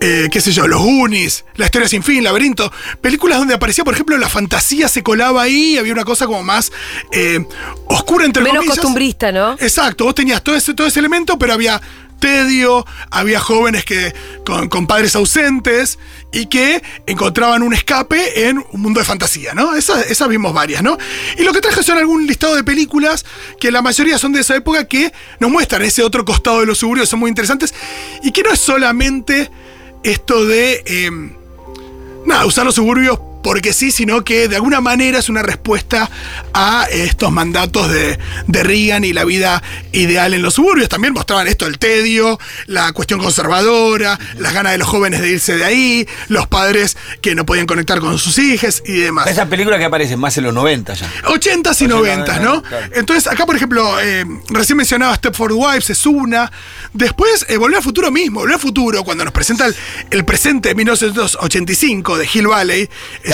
eh, 0.01 0.29
qué 0.31 0.41
sé 0.41 0.53
yo, 0.53 0.69
Los 0.69 0.83
Goonies, 0.83 1.47
La 1.57 1.65
Historia 1.65 1.89
Sin 1.89 2.03
Fin, 2.03 2.23
Laberinto. 2.23 2.71
Películas 3.01 3.39
donde 3.39 3.55
aparecía, 3.55 3.85
por 3.85 3.95
ejemplo, 3.95 4.19
la 4.19 4.29
fantasía 4.29 4.87
se 4.87 5.03
colaba 5.03 5.41
ahí, 5.41 5.79
había 5.79 5.95
una 5.95 6.05
cosa 6.05 6.27
como 6.27 6.43
más 6.43 6.73
eh, 7.11 7.43
oscura 7.87 8.27
entre 8.27 8.43
Menos 8.43 8.59
comillas. 8.59 8.77
costumbrista, 8.77 9.33
¿no? 9.33 9.53
Exacto, 9.53 10.05
vos 10.05 10.15
tenías 10.15 10.43
todo 10.43 10.57
ese, 10.57 10.75
todo 10.75 10.87
ese 10.87 10.99
elemento, 10.99 11.39
pero 11.39 11.55
había 11.55 11.81
tedio, 12.19 12.87
había 13.11 13.41
jóvenes 13.41 13.85
que 13.85 14.15
con, 14.45 14.87
padres 14.87 15.15
ausentes 15.17 15.99
y 16.33 16.47
que 16.47 16.83
encontraban 17.07 17.63
un 17.63 17.75
escape 17.75 18.49
en 18.49 18.65
un 18.73 18.81
mundo 18.81 19.01
de 19.01 19.07
fantasía, 19.07 19.55
¿no? 19.55 19.75
Esas, 19.75 20.29
vimos 20.29 20.53
varias, 20.53 20.83
¿no? 20.83 20.99
Y 21.39 21.43
lo 21.43 21.53
que 21.53 21.61
traje 21.61 21.83
son 21.83 21.99
algún 21.99 22.27
listado 22.27 22.57
de 22.57 22.65
películas 22.65 23.25
que 23.61 23.71
la 23.71 23.83
mayoría 23.83 24.19
son 24.19 24.33
de 24.33 24.41
esa 24.41 24.57
época 24.57 24.87
que 24.87 25.13
nos 25.41 25.51
muestran 25.51 25.83
ese 25.83 26.03
otro 26.03 26.25
costado 26.25 26.61
de 26.61 26.67
los 26.67 26.79
suburbios, 26.79 27.09
son 27.09 27.21
muy 27.21 27.29
interesantes 27.29 27.75
y 28.23 28.33
que 28.33 28.43
no 28.43 28.51
es 28.51 28.61
solamente 28.61 29.51
esto 30.03 30.45
de... 30.45 30.83
eh, 30.87 31.11
nada, 32.27 32.47
usar 32.47 32.65
los 32.65 32.75
suburbios 32.75 33.19
porque 33.45 33.75
sí, 33.75 33.91
sino 33.91 34.25
que 34.25 34.49
de 34.49 34.57
alguna 34.57 34.81
manera 34.81 35.19
es 35.19 35.29
una 35.29 35.43
respuesta 35.43 36.11
a 36.55 36.87
estos 36.91 37.31
mandatos 37.31 37.93
de, 37.93 38.19
de 38.47 38.63
Reagan 38.63 39.05
y 39.05 39.13
la 39.13 39.25
vida 39.25 39.63
ideal 39.93 40.33
en 40.33 40.41
los 40.41 40.55
suburbios. 40.55 40.89
También 40.89 41.13
mostraban 41.13 41.47
esto, 41.47 41.67
el 41.67 41.79
tedio, 41.79 42.41
la 42.65 42.91
cuestión 42.93 43.21
conservadora, 43.21 44.19
las 44.39 44.55
ganas 44.55 44.73
de 44.73 44.79
los 44.79 44.89
jóvenes 44.89 45.21
de 45.21 45.29
irse 45.29 45.59
de 45.59 45.65
ahí, 45.65 46.09
los 46.29 46.47
padres 46.47 46.97
que 47.21 47.35
no 47.35 47.45
podían 47.45 47.67
conectar 47.67 48.01
con 48.01 48.17
sus 48.19 48.39
hijas 48.39 48.83
y 48.87 48.95
demás. 48.95 49.27
Esa 49.27 49.47
película 49.47 49.77
que 49.77 49.85
aparece 49.85 50.17
más 50.17 50.39
en 50.39 50.45
los 50.45 50.55
90 50.55 50.95
ya. 50.95 51.13
80s 51.25 51.83
y 51.83 51.87
90s, 51.87 52.41
¿no? 52.41 52.63
claro. 52.63 52.87
Entonces, 52.95 53.31
acá, 53.31 53.45
por 53.45 53.57
ejemplo, 53.57 54.01
eh, 54.01 54.25
recién 54.49 54.79
mencionaba 54.79 55.15
Stepford 55.17 55.53
Wives, 55.53 55.91
es 55.91 56.07
una. 56.07 56.51
Después, 56.95 57.45
eh, 57.51 57.59
Volver 57.59 57.77
al 57.77 57.83
Futuro 57.83 58.11
mismo. 58.11 58.41
Volver 58.41 58.55
al 58.55 58.61
Futuro, 58.61 59.05
cuando 59.05 59.23
nos 59.23 59.35
presenta 59.35 59.67
el, 59.67 59.77
el 60.11 60.25
presente 60.25 60.71
de 60.71 60.75
1985 60.77 62.17
de 62.17 62.29
Hill 62.33 62.47
Valley, 62.47 62.89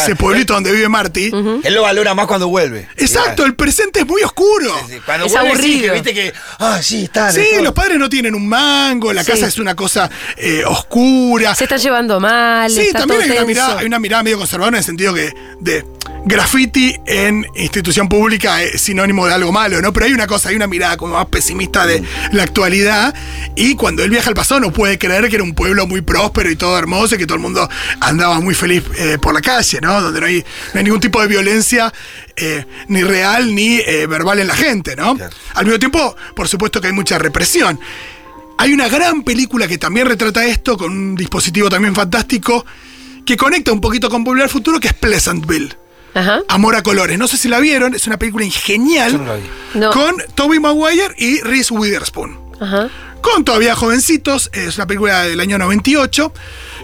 Claro. 0.06 0.16
pueblito 0.18 0.54
donde 0.54 0.72
vive 0.72 0.88
Marty. 0.88 1.30
Él 1.62 1.74
lo 1.74 1.82
valora 1.82 2.14
más 2.14 2.26
cuando 2.26 2.48
vuelve. 2.48 2.88
Exacto, 2.96 3.44
el 3.44 3.54
presente 3.54 4.00
es 4.00 4.06
muy 4.06 4.22
oscuro. 4.22 4.72
Sí, 4.86 4.94
sí. 4.94 5.00
Cuando 5.04 5.26
Es 5.26 5.32
vuelve, 5.32 5.48
sí, 5.50 5.54
aburrido. 5.56 5.82
que 5.86 5.92
viste 5.92 6.14
que. 6.14 6.32
Ah, 6.58 6.80
sí, 6.82 7.04
está. 7.04 7.32
Sí, 7.32 7.44
los 7.62 7.72
padres 7.72 7.98
no 7.98 8.08
tienen 8.08 8.34
un 8.34 8.48
mango, 8.48 9.12
la 9.12 9.24
Sí. 9.24 9.32
casa 9.32 9.46
es 9.46 9.58
una 9.58 9.74
cosa 9.74 10.10
eh, 10.36 10.62
oscura. 10.66 11.54
Se 11.54 11.64
está 11.64 11.76
llevando 11.76 12.20
mal. 12.20 12.70
Sí, 12.70 12.80
está 12.82 13.00
también 13.00 13.20
todo 13.22 13.30
hay 13.32 13.36
una, 13.38 13.46
mirada, 13.46 13.78
hay 13.78 13.86
una 13.86 13.98
mirada 13.98 14.22
medio 14.22 14.38
conservadora 14.38 14.76
en 14.76 14.78
el 14.80 14.84
sentido 14.84 15.14
que 15.14 15.32
de 15.60 15.84
graffiti 16.24 16.96
en 17.06 17.46
institución 17.54 18.08
pública 18.08 18.62
es 18.62 18.80
sinónimo 18.80 19.26
de 19.26 19.34
algo 19.34 19.52
malo, 19.52 19.80
¿no? 19.80 19.92
Pero 19.92 20.06
hay 20.06 20.12
una 20.12 20.26
cosa, 20.26 20.50
hay 20.50 20.56
una 20.56 20.66
mirada 20.66 20.96
como 20.96 21.14
más 21.14 21.26
pesimista 21.26 21.86
de 21.86 22.02
la 22.32 22.42
actualidad 22.42 23.14
y 23.56 23.74
cuando 23.74 24.02
él 24.02 24.10
viaja 24.10 24.28
al 24.28 24.34
pasado 24.34 24.60
no 24.60 24.72
puede 24.72 24.98
creer 24.98 25.28
que 25.28 25.36
era 25.36 25.44
un 25.44 25.54
pueblo 25.54 25.86
muy 25.86 26.02
próspero 26.02 26.50
y 26.50 26.56
todo 26.56 26.78
hermoso 26.78 27.14
y 27.14 27.18
que 27.18 27.26
todo 27.26 27.36
el 27.36 27.42
mundo 27.42 27.68
andaba 28.00 28.40
muy 28.40 28.54
feliz 28.54 28.84
eh, 28.96 29.18
por 29.20 29.34
la 29.34 29.40
calle, 29.40 29.80
¿no? 29.80 30.00
Donde 30.00 30.20
no 30.20 30.26
hay, 30.26 30.44
no 30.74 30.78
hay 30.78 30.84
ningún 30.84 31.00
tipo 31.00 31.20
de 31.20 31.28
violencia 31.28 31.92
eh, 32.36 32.64
ni 32.88 33.02
real 33.02 33.54
ni 33.54 33.78
eh, 33.78 34.06
verbal 34.06 34.40
en 34.40 34.48
la 34.48 34.54
gente, 34.54 34.96
¿no? 34.96 35.16
Claro. 35.16 35.34
Al 35.54 35.64
mismo 35.64 35.78
tiempo, 35.78 36.16
por 36.34 36.48
supuesto 36.48 36.80
que 36.80 36.88
hay 36.88 36.92
mucha 36.92 37.18
represión. 37.18 37.80
Hay 38.58 38.74
una 38.74 38.88
gran 38.88 39.22
película 39.22 39.66
que 39.66 39.78
también 39.78 40.06
retrata 40.06 40.44
esto, 40.44 40.76
con 40.76 40.92
un 40.92 41.14
dispositivo 41.14 41.70
también 41.70 41.94
fantástico, 41.94 42.66
que 43.24 43.36
conecta 43.36 43.72
un 43.72 43.80
poquito 43.80 44.10
con 44.10 44.22
Volver 44.22 44.42
al 44.44 44.50
Futuro, 44.50 44.78
que 44.78 44.88
es 44.88 44.94
Pleasantville. 44.94 45.74
Ajá. 46.14 46.40
Amor 46.48 46.76
a 46.76 46.82
colores. 46.82 47.18
No 47.18 47.28
sé 47.28 47.36
si 47.36 47.48
la 47.48 47.60
vieron, 47.60 47.94
es 47.94 48.06
una 48.06 48.18
película 48.18 48.44
genial 48.50 49.12
Yo 49.12 49.18
no 49.18 49.24
la 49.26 49.36
vi. 49.36 49.50
No. 49.74 49.90
con 49.90 50.16
Toby 50.34 50.58
Maguire 50.58 51.14
y 51.16 51.40
Reese 51.40 51.72
Witherspoon. 51.72 52.38
Ajá. 52.60 52.88
Con 53.20 53.44
todavía 53.44 53.74
jovencitos, 53.74 54.50
es 54.52 54.76
una 54.76 54.86
película 54.86 55.24
del 55.24 55.40
año 55.40 55.58
98, 55.58 56.32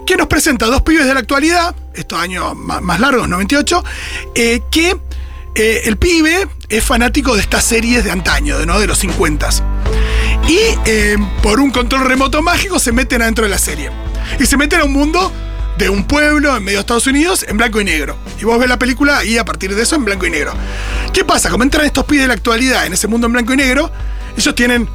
que 0.05 0.17
nos 0.17 0.27
presenta 0.27 0.67
a 0.67 0.69
dos 0.69 0.83
pibes 0.83 1.05
de 1.07 1.13
la 1.15 1.19
actualidad, 1.19 1.75
estos 1.95 2.19
años 2.19 2.55
más 2.55 2.99
largos, 2.99 3.27
98, 3.27 3.83
eh, 4.35 4.61
que 4.71 4.95
eh, 5.55 5.81
el 5.85 5.97
pibe 5.97 6.47
es 6.69 6.83
fanático 6.83 7.35
de 7.35 7.41
estas 7.41 7.63
series 7.63 8.03
de 8.03 8.11
antaño, 8.11 8.59
de, 8.59 8.67
¿no? 8.67 8.79
de 8.79 8.85
los 8.85 8.99
50 8.99 9.49
y 10.47 10.59
eh, 10.85 11.17
por 11.43 11.59
un 11.59 11.71
control 11.71 12.05
remoto 12.05 12.41
mágico 12.41 12.79
se 12.79 12.91
meten 12.91 13.21
adentro 13.21 13.43
de 13.43 13.49
la 13.49 13.57
serie. 13.57 13.91
Y 14.39 14.45
se 14.45 14.55
meten 14.55 14.79
a 14.79 14.85
un 14.85 14.93
mundo 14.93 15.31
de 15.77 15.89
un 15.89 16.05
pueblo 16.05 16.55
en 16.55 16.63
medio 16.63 16.77
de 16.77 16.81
Estados 16.81 17.07
Unidos 17.07 17.45
en 17.47 17.57
blanco 17.57 17.79
y 17.79 17.83
negro. 17.83 18.17
Y 18.39 18.45
vos 18.45 18.59
ves 18.59 18.69
la 18.69 18.79
película 18.79 19.23
y 19.23 19.37
a 19.37 19.45
partir 19.45 19.73
de 19.75 19.81
eso 19.81 19.95
en 19.95 20.05
blanco 20.05 20.25
y 20.25 20.31
negro. 20.31 20.53
¿Qué 21.13 21.23
pasa? 21.23 21.49
Como 21.49 21.63
entran 21.63 21.85
estos 21.85 22.05
pibes 22.05 22.23
de 22.23 22.27
la 22.27 22.33
actualidad 22.33 22.85
en 22.85 22.93
ese 22.93 23.07
mundo 23.07 23.27
en 23.27 23.33
blanco 23.33 23.53
y 23.53 23.57
negro, 23.57 23.91
ellos 24.35 24.55
tienen 24.55 24.89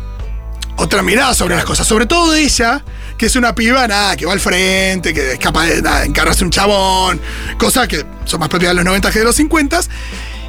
otra 0.77 1.03
mirada 1.03 1.35
sobre 1.35 1.55
las 1.55 1.65
cosas. 1.65 1.87
Sobre 1.87 2.07
todo 2.07 2.35
ella, 2.35 2.85
que 3.17 3.27
es 3.27 3.37
una 3.37 3.55
piba, 3.55 3.87
que 4.17 4.27
va 4.27 4.33
al 4.33 4.41
frente, 4.41 5.15
que 5.15 5.33
es 5.33 5.39
capaz 5.39 5.67
de 5.67 5.83
nada, 5.83 6.05
encargarse 6.05 6.45
un 6.45 6.51
chabón, 6.51 7.21
cosas 7.59 7.87
que 7.89 8.05
son 8.25 8.41
más 8.41 8.49
propias 8.49 8.71
de 8.71 8.77
los 8.77 8.85
90 8.85 9.11
que 9.11 9.19
de 9.21 9.25
los 9.25 9.37
50. 9.37 9.81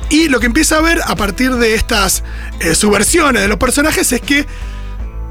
Y 0.10 0.28
lo 0.28 0.40
que 0.40 0.46
empieza 0.48 0.78
a 0.78 0.82
ver 0.82 1.00
a 1.06 1.16
partir 1.16 1.54
de 1.56 1.76
estas 1.76 2.24
eh, 2.60 2.76
subversiones 2.76 3.42
de 3.42 3.48
los 3.48 3.58
personajes 3.58 4.12
es 4.12 4.22
que 4.22 4.46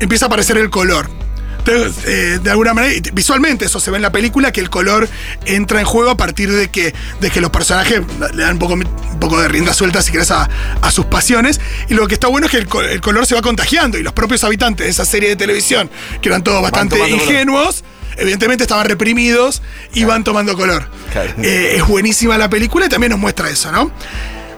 empieza 0.01 0.27
a 0.27 0.29
aparecer 0.29 0.57
el 0.59 0.71
color. 0.71 1.22
Entonces, 1.65 2.05
eh, 2.07 2.41
de 2.43 2.51
alguna 2.51 2.75
manera, 2.75 3.01
visualmente 3.13 3.67
eso 3.67 3.79
se 3.79 3.91
ve 3.91 3.97
en 3.97 4.03
la 4.03 4.11
película, 4.11 4.51
que 4.53 4.61
el 4.61 4.69
color 4.71 5.09
entra 5.45 5.79
en 5.81 5.87
juego 5.87 6.11
a 6.11 6.17
partir 6.17 6.51
de 6.51 6.71
que, 6.71 6.93
de 7.21 7.31
que 7.31 7.41
los 7.41 7.51
personajes 7.51 8.01
le 8.35 8.43
dan 8.43 8.55
un 8.55 8.59
poco, 8.59 8.75
un 8.75 9.21
poco 9.21 9.41
de 9.41 9.49
rienda 9.49 9.73
suelta, 9.73 10.03
si 10.03 10.11
querés, 10.11 10.31
a, 10.33 10.49
a 10.81 10.91
sus 10.91 11.07
pasiones. 11.07 11.61
Y 11.89 11.95
lo 11.95 12.09
que 12.09 12.15
está 12.15 12.27
bueno 12.27 12.47
es 12.47 12.51
que 12.51 12.59
el, 12.59 12.67
co- 12.67 12.83
el 12.83 13.01
color 13.01 13.27
se 13.27 13.35
va 13.35 13.43
contagiando 13.43 13.99
y 13.99 14.03
los 14.03 14.13
propios 14.13 14.43
habitantes 14.45 14.87
de 14.87 14.91
esa 14.91 15.05
serie 15.05 15.29
de 15.29 15.37
televisión, 15.37 15.89
que 16.21 16.29
eran 16.29 16.43
todos 16.43 16.63
bastante 16.63 16.99
color. 16.99 17.11
ingenuos, 17.11 17.85
evidentemente 18.17 18.65
estaban 18.65 18.87
reprimidos 18.87 19.63
y 19.95 20.05
van 20.05 20.25
tomando 20.25 20.57
color. 20.57 20.89
Claro. 21.13 21.33
Eh, 21.43 21.75
es 21.77 21.87
buenísima 21.87 22.37
la 22.39 22.51
película 22.51 22.87
y 22.87 22.89
también 22.89 23.11
nos 23.11 23.21
muestra 23.21 23.49
eso, 23.49 23.71
¿no? 23.71 23.93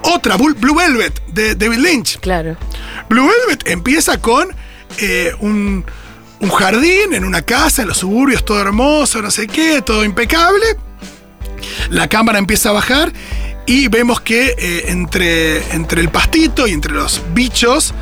Otra, 0.02 0.37
Blue 0.37 0.54
Blue 0.54 0.75
Velvet, 0.75 1.23
de 1.28 1.54
David 1.54 1.78
Lynch. 1.78 2.18
Claro. 2.20 2.56
Blue 3.08 3.26
Velvet 3.26 3.68
empieza 3.68 4.20
con 4.20 4.49
eh, 4.99 5.32
un, 5.40 5.84
un 6.44 6.50
jardín 6.50 7.14
en 7.14 7.24
una 7.24 7.40
casa 7.40 7.82
en 7.82 7.88
los 7.88 7.98
suburbios, 7.98 8.44
todo 8.44 8.60
hermoso, 8.60 9.22
no 9.22 9.30
sé 9.30 9.46
qué, 9.46 9.80
todo 9.80 10.04
impecable. 10.04 10.76
La 11.88 12.06
cámara 12.06 12.38
empieza 12.38 12.68
a 12.68 12.72
bajar 12.72 13.12
y 13.66 13.88
vemos 13.88 14.20
que 14.20 14.54
eh, 14.58 14.84
entre, 14.88 15.74
entre 15.74 16.02
el 16.02 16.10
pastito 16.10 16.66
y 16.66 16.72
entre 16.72 16.92
los 16.92 17.22
bichos 17.32 17.94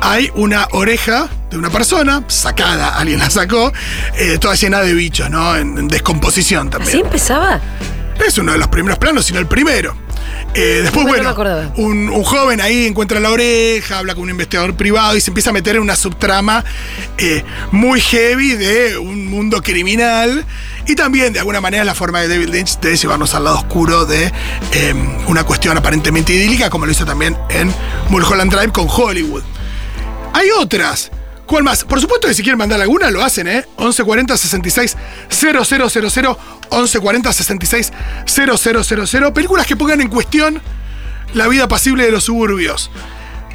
hay 0.00 0.28
una 0.34 0.66
oreja 0.72 1.28
de 1.50 1.56
una 1.56 1.70
persona 1.70 2.24
sacada, 2.26 2.88
alguien 2.98 3.20
la 3.20 3.30
sacó, 3.30 3.72
eh, 4.16 4.38
toda 4.40 4.56
llena 4.56 4.80
de 4.80 4.92
bichos, 4.92 5.30
¿no? 5.30 5.54
En, 5.54 5.78
en 5.78 5.86
descomposición 5.86 6.70
también. 6.70 6.96
¿Así 6.96 7.00
empezaba? 7.00 7.60
Es 8.26 8.36
uno 8.38 8.52
de 8.52 8.58
los 8.58 8.68
primeros 8.68 8.98
planos, 8.98 9.24
sino 9.24 9.38
el 9.38 9.46
primero. 9.46 9.96
Eh, 10.54 10.80
después, 10.82 11.06
bueno, 11.06 11.34
un, 11.76 12.08
un 12.08 12.22
joven 12.22 12.60
ahí 12.60 12.86
encuentra 12.86 13.18
la 13.18 13.30
oreja, 13.30 13.98
habla 13.98 14.14
con 14.14 14.24
un 14.24 14.30
investigador 14.30 14.76
privado 14.76 15.16
y 15.16 15.20
se 15.20 15.30
empieza 15.30 15.50
a 15.50 15.52
meter 15.52 15.76
en 15.76 15.82
una 15.82 15.96
subtrama 15.96 16.64
eh, 17.18 17.42
muy 17.72 18.00
heavy 18.00 18.54
de 18.54 18.96
un 18.98 19.26
mundo 19.26 19.62
criminal. 19.62 20.44
Y 20.86 20.94
también, 20.94 21.32
de 21.32 21.38
alguna 21.40 21.60
manera, 21.60 21.82
la 21.82 21.94
forma 21.94 22.20
de 22.20 22.28
David 22.28 22.50
Lynch 22.50 22.78
de 22.78 22.96
llevarnos 22.96 23.34
al 23.34 23.44
lado 23.44 23.56
oscuro 23.56 24.04
de 24.04 24.32
eh, 24.72 24.94
una 25.26 25.44
cuestión 25.44 25.76
aparentemente 25.76 26.32
idílica, 26.34 26.70
como 26.70 26.86
lo 26.86 26.92
hizo 26.92 27.04
también 27.04 27.36
en 27.48 27.72
Mulholland 28.10 28.52
Drive 28.52 28.72
con 28.72 28.86
Hollywood. 28.88 29.42
Hay 30.34 30.48
otras. 30.58 31.10
¿Cuál 31.46 31.62
más? 31.62 31.84
Por 31.84 32.00
supuesto 32.00 32.26
que 32.28 32.34
si 32.34 32.42
quieren 32.42 32.58
mandar 32.58 32.80
alguna, 32.80 33.10
lo 33.10 33.22
hacen, 33.22 33.46
¿eh? 33.48 33.64
1140 33.78 34.36
66 34.36 34.96
000, 35.28 35.58
1140 35.62 37.32
66 37.32 37.92
000. 38.26 39.32
Películas 39.32 39.66
que 39.66 39.76
pongan 39.76 40.00
en 40.00 40.08
cuestión 40.08 40.60
la 41.34 41.46
vida 41.48 41.68
pasible 41.68 42.04
de 42.04 42.10
los 42.12 42.24
suburbios. 42.24 42.90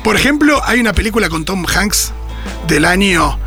Por 0.03 0.15
ejemplo, 0.15 0.62
hay 0.65 0.79
una 0.79 0.93
película 0.93 1.29
con 1.29 1.46
Tom 1.46 1.65
Hanks 1.65 2.12
del 2.67 2.86
año 2.86 3.39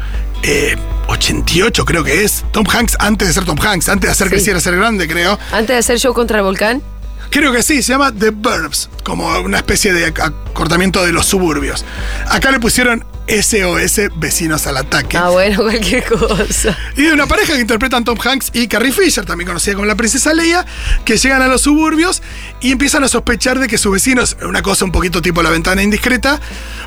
eh, 0.43 0.77
88, 1.09 1.85
creo 1.85 2.03
que 2.05 2.25
es. 2.25 2.45
Tom 2.53 2.67
Hanks 2.69 2.97
antes 2.99 3.29
de 3.29 3.35
ser 3.35 3.45
Tom 3.45 3.59
Hanks, 3.61 3.89
antes 3.89 4.09
de 4.09 4.13
hacer 4.13 4.27
Sí. 4.29 4.35
creciera 4.35 4.61
ser 4.61 4.77
grande, 4.77 5.07
creo. 5.09 5.39
Antes 5.53 5.69
de 5.69 5.77
hacer 5.77 5.99
show 5.99 6.13
contra 6.15 6.39
el 6.39 6.45
volcán. 6.45 6.83
Creo 7.31 7.53
que 7.53 7.63
sí, 7.63 7.83
se 7.83 7.93
llama 7.93 8.13
The 8.13 8.31
Burbs, 8.31 8.91
como 9.05 9.27
una 9.41 9.57
especie 9.59 9.93
de 9.95 10.13
ac- 10.13 10.23
acortamiento 10.51 11.03
de 11.05 11.13
los 11.13 11.25
suburbios. 11.27 11.85
Acá 12.29 12.51
le 12.51 12.61
pusieron 12.61 13.07
SOS, 13.29 14.11
vecinos 14.17 14.67
al 14.67 14.77
ataque. 14.77 15.17
Ah, 15.17 15.31
bueno, 15.31 15.63
cualquier 15.63 16.05
cosa. 16.05 16.77
Y 16.97 17.03
de 17.03 17.13
una 17.13 17.27
pareja 17.27 17.55
que 17.55 17.61
interpretan 17.61 18.05
Tom 18.05 18.19
Hanks 18.19 18.51
y 18.53 18.69
Carrie 18.69 18.93
Fisher, 18.93 19.25
también 19.25 19.47
conocida 19.49 19.75
como 19.75 19.87
la 19.87 19.95
princesa 19.95 20.35
Leia, 20.35 20.67
que 21.05 21.17
llegan 21.17 21.43
a 21.43 21.47
los 21.47 21.63
suburbios 21.63 22.23
y 22.61 22.73
empiezan 22.73 23.05
a 23.05 23.09
sospechar 23.09 23.59
de 23.59 23.69
que 23.69 23.79
sus 23.79 23.93
vecinos, 23.93 24.37
una 24.43 24.63
cosa 24.63 24.85
un 24.85 24.93
poquito 24.93 25.23
tipo 25.23 25.43
la 25.43 25.51
ventana 25.51 25.83
indiscreta, 25.83 26.41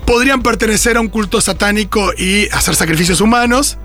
podrían 0.05 0.43
pertenecer 0.43 0.97
a 0.97 1.01
un 1.01 1.07
culto 1.07 1.41
satánico 1.41 2.11
y 2.17 2.47
hacer 2.49 2.75
sacrificios 2.75 3.21
humanos. 3.21 3.77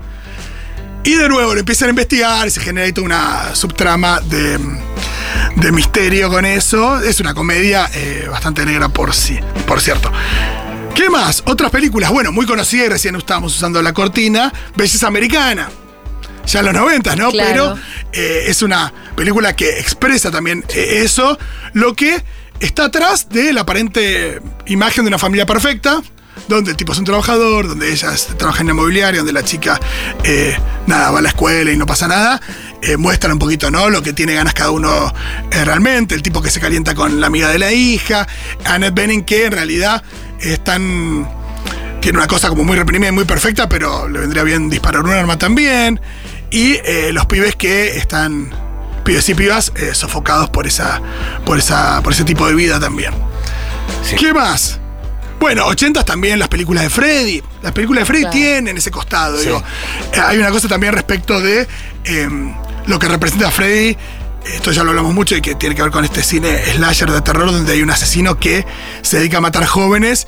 Y 1.03 1.15
de 1.15 1.29
nuevo 1.29 1.53
lo 1.53 1.59
empiezan 1.59 1.87
a 1.87 1.89
investigar 1.91 2.47
y 2.47 2.51
se 2.51 2.59
genera 2.59 2.85
ahí 2.85 2.93
toda 2.93 3.05
una 3.05 3.55
subtrama 3.55 4.19
de, 4.21 4.59
de 5.55 5.71
misterio 5.71 6.29
con 6.29 6.45
eso. 6.45 6.99
Es 6.99 7.19
una 7.19 7.33
comedia 7.33 7.89
eh, 7.93 8.27
bastante 8.29 8.65
negra 8.65 8.89
por 8.89 9.13
sí, 9.13 9.39
por 9.65 9.81
cierto. 9.81 10.11
¿Qué 10.95 11.09
más? 11.09 11.43
Otras 11.45 11.71
películas, 11.71 12.11
bueno, 12.11 12.31
muy 12.31 12.45
conocidas 12.45 12.87
y 12.87 12.89
recién 12.89 13.15
estábamos 13.15 13.55
usando 13.55 13.81
la 13.81 13.93
cortina, 13.93 14.51
Belleza 14.75 15.07
Americana. 15.07 15.69
Ya 16.45 16.59
en 16.59 16.65
los 16.65 16.75
90, 16.75 17.15
¿no? 17.15 17.31
Claro. 17.31 17.49
Pero 17.51 17.79
eh, 18.13 18.45
es 18.47 18.61
una 18.61 18.91
película 19.15 19.55
que 19.55 19.79
expresa 19.79 20.31
también 20.31 20.65
eh, 20.75 21.01
eso, 21.03 21.37
lo 21.73 21.95
que 21.95 22.21
está 22.59 22.85
atrás 22.85 23.29
de 23.29 23.53
la 23.53 23.61
aparente 23.61 24.41
imagen 24.65 25.05
de 25.05 25.09
una 25.09 25.17
familia 25.17 25.45
perfecta, 25.45 26.01
donde 26.47 26.71
el 26.71 26.77
tipo 26.77 26.93
es 26.93 26.99
un 26.99 27.05
trabajador, 27.05 27.67
donde 27.67 27.91
ella 27.91 28.09
trabaja 28.37 28.61
en 28.61 28.67
la 28.67 28.73
mobiliaria, 28.73 29.19
donde 29.19 29.33
la 29.33 29.43
chica, 29.43 29.79
eh, 30.23 30.57
nada, 30.87 31.11
va 31.11 31.19
a 31.19 31.21
la 31.21 31.29
escuela 31.29 31.71
y 31.71 31.77
no 31.77 31.85
pasa 31.85 32.07
nada. 32.07 32.41
Eh, 32.81 32.97
muestran 32.97 33.33
un 33.33 33.39
poquito, 33.39 33.69
¿no? 33.71 33.89
Lo 33.89 34.01
que 34.01 34.13
tiene 34.13 34.33
ganas 34.33 34.53
cada 34.53 34.71
uno 34.71 35.13
eh, 35.51 35.65
realmente, 35.65 36.15
el 36.15 36.21
tipo 36.21 36.41
que 36.41 36.49
se 36.49 36.59
calienta 36.59 36.95
con 36.95 37.21
la 37.21 37.27
amiga 37.27 37.49
de 37.49 37.59
la 37.59 37.71
hija, 37.71 38.27
Annette 38.65 38.93
Bening, 38.93 39.23
que 39.23 39.45
en 39.45 39.51
realidad 39.51 40.03
es 40.39 40.63
tan 40.63 41.29
tiene 42.01 42.17
una 42.17 42.27
cosa 42.27 42.49
como 42.49 42.63
muy 42.63 42.75
reprimida 42.75 43.09
y 43.09 43.11
muy 43.11 43.25
perfecta, 43.25 43.69
pero 43.69 44.09
le 44.09 44.19
vendría 44.19 44.41
bien 44.41 44.69
disparar 44.69 45.03
un 45.03 45.11
arma 45.11 45.37
también. 45.37 46.01
Y 46.49 46.77
los 47.11 47.27
pibes 47.27 47.55
que 47.55 47.95
están 47.95 48.51
pibes 49.05 49.29
y 49.29 49.35
pibas 49.35 49.71
sofocados 49.93 50.49
por 50.49 50.65
esa, 50.65 50.99
por 51.45 51.59
esa, 51.59 52.01
por 52.01 52.11
ese 52.11 52.23
tipo 52.23 52.47
de 52.47 52.55
vida 52.55 52.79
también. 52.79 53.13
Sí. 54.03 54.15
¿Qué 54.15 54.33
más? 54.33 54.80
Bueno, 55.41 55.65
80 55.65 56.05
también 56.05 56.37
las 56.37 56.49
películas 56.49 56.83
de 56.83 56.91
Freddy. 56.91 57.41
Las 57.63 57.71
películas 57.71 58.03
de 58.03 58.05
Freddy 58.05 58.21
Claro. 58.21 58.37
tienen 58.37 58.77
ese 58.77 58.91
costado. 58.91 59.37
Sí. 59.39 59.45
digo. 59.47 59.63
Eh, 60.13 60.19
hay 60.23 60.37
una 60.37 60.51
cosa 60.51 60.67
también 60.67 60.93
respecto 60.93 61.41
de 61.41 61.67
eh, 62.05 62.29
lo 62.85 62.99
que 62.99 63.07
representa 63.07 63.47
a 63.47 63.51
Freddy. 63.51 63.97
Esto 64.45 64.71
ya 64.71 64.83
lo 64.83 64.91
hablamos 64.91 65.15
mucho 65.15 65.35
y 65.35 65.41
que 65.41 65.55
tiene 65.55 65.73
que 65.75 65.81
ver 65.81 65.91
con 65.91 66.05
este 66.05 66.21
cine 66.21 66.59
slasher 66.75 67.11
de 67.11 67.21
terror 67.21 67.51
donde 67.51 67.73
hay 67.73 67.81
un 67.81 67.89
asesino 67.89 68.37
que 68.39 68.65
se 69.01 69.17
dedica 69.17 69.37
a 69.39 69.41
matar 69.41 69.65
jóvenes 69.65 70.27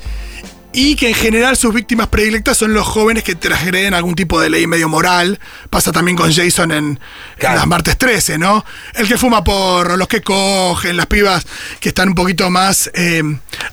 y 0.76 0.96
que 0.96 1.08
en 1.08 1.14
general 1.14 1.56
sus 1.56 1.72
víctimas 1.72 2.08
predilectas 2.08 2.56
son 2.56 2.74
los 2.74 2.84
jóvenes 2.84 3.22
que 3.22 3.36
transgreden 3.36 3.94
algún 3.94 4.16
tipo 4.16 4.40
de 4.40 4.50
ley 4.50 4.66
medio 4.66 4.88
moral. 4.88 5.38
Pasa 5.70 5.92
también 5.92 6.16
con 6.16 6.32
Jason 6.32 6.72
en, 6.72 7.00
las 7.40 7.66
martes 7.68 7.96
13, 7.96 8.38
¿no? 8.38 8.64
El 8.94 9.06
que 9.06 9.16
fuma 9.16 9.44
porro, 9.44 9.96
los 9.96 10.08
que 10.08 10.20
cogen, 10.20 10.96
las 10.96 11.06
pibas 11.06 11.46
que 11.78 11.90
están 11.90 12.08
un 12.08 12.14
poquito 12.16 12.50
más 12.50 12.90
eh, 12.92 13.22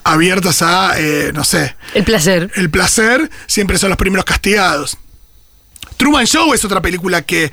abiertas 0.04 0.62
a, 0.62 0.94
eh, 0.98 1.32
no 1.34 1.44
sé, 1.44 1.76
El 1.96 2.04
placer. 2.04 2.52
el 2.56 2.70
placer, 2.70 3.32
siempre 3.48 3.80
son 3.80 3.90
los 3.90 3.98
primeros 3.98 4.24
castigados. 4.24 4.98
Truman 5.98 6.26
Show 6.26 6.54
es 6.54 6.64
otra 6.64 6.82
película 6.82 7.24
que, 7.24 7.52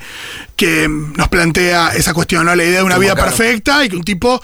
que 0.55 0.87
mm, 0.87 1.13
nos 1.13 1.27
plantea 1.27 1.89
esa 1.95 2.13
cuestión, 2.13 2.45
¿no? 2.45 2.55
La 2.55 2.63
idea 2.63 2.77
de 2.77 2.83
una 2.83 2.95
Como 2.95 3.01
vida 3.01 3.13
claro. 3.15 3.29
perfecta 3.29 3.83
y 3.83 3.89
que 3.89 3.95
un 3.95 4.03
tipo. 4.03 4.39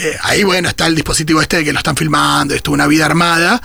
Eh, 0.00 0.16
ahí, 0.22 0.42
bueno, 0.44 0.68
está 0.68 0.86
el 0.86 0.94
dispositivo 0.94 1.40
este 1.40 1.58
de 1.58 1.64
que 1.64 1.72
lo 1.72 1.78
están 1.78 1.96
filmando, 1.96 2.54
esto, 2.54 2.72
una 2.72 2.86
vida 2.86 3.06
armada, 3.06 3.60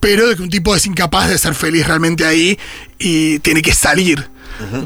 pero 0.00 0.28
de 0.28 0.36
que 0.36 0.42
un 0.42 0.50
tipo 0.50 0.74
es 0.76 0.86
incapaz 0.86 1.28
de 1.28 1.38
ser 1.38 1.54
feliz 1.54 1.86
realmente 1.86 2.24
ahí 2.24 2.58
y 2.98 3.38
tiene 3.40 3.62
que 3.62 3.72
salir 3.72 4.28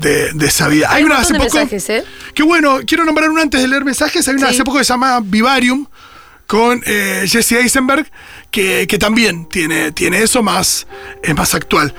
de, 0.01 0.33
de 0.33 0.47
esa 0.47 0.69
vida. 0.69 0.89
Hay 0.91 1.03
un 1.03 1.11
una 1.13 1.21
hace 1.21 1.35
poco. 1.35 1.45
mensajes, 1.45 1.89
¿eh? 1.91 2.05
Qué 2.35 2.43
bueno, 2.43 2.81
quiero 2.87 3.05
nombrar 3.05 3.31
una 3.31 3.43
antes 3.43 3.61
de 3.61 3.69
leer 3.69 3.85
mensajes. 3.85 4.27
Hay 4.29 4.35
una 4.35 4.49
Sí. 4.49 4.55
hace 4.55 4.65
poco 4.65 4.79
que 4.79 4.85
se 4.85 4.93
llama 4.93 5.21
Vivarium 5.23 5.87
con 6.47 6.83
eh, 6.85 7.25
Jesse 7.27 7.53
Eisenberg, 7.53 8.07
que, 8.51 8.87
que 8.87 8.99
también 8.99 9.47
tiene, 9.49 9.91
tiene 9.93 10.23
eso 10.23 10.43
más, 10.43 10.87
es 11.23 11.35
más 11.35 11.55
actual. 11.55 11.95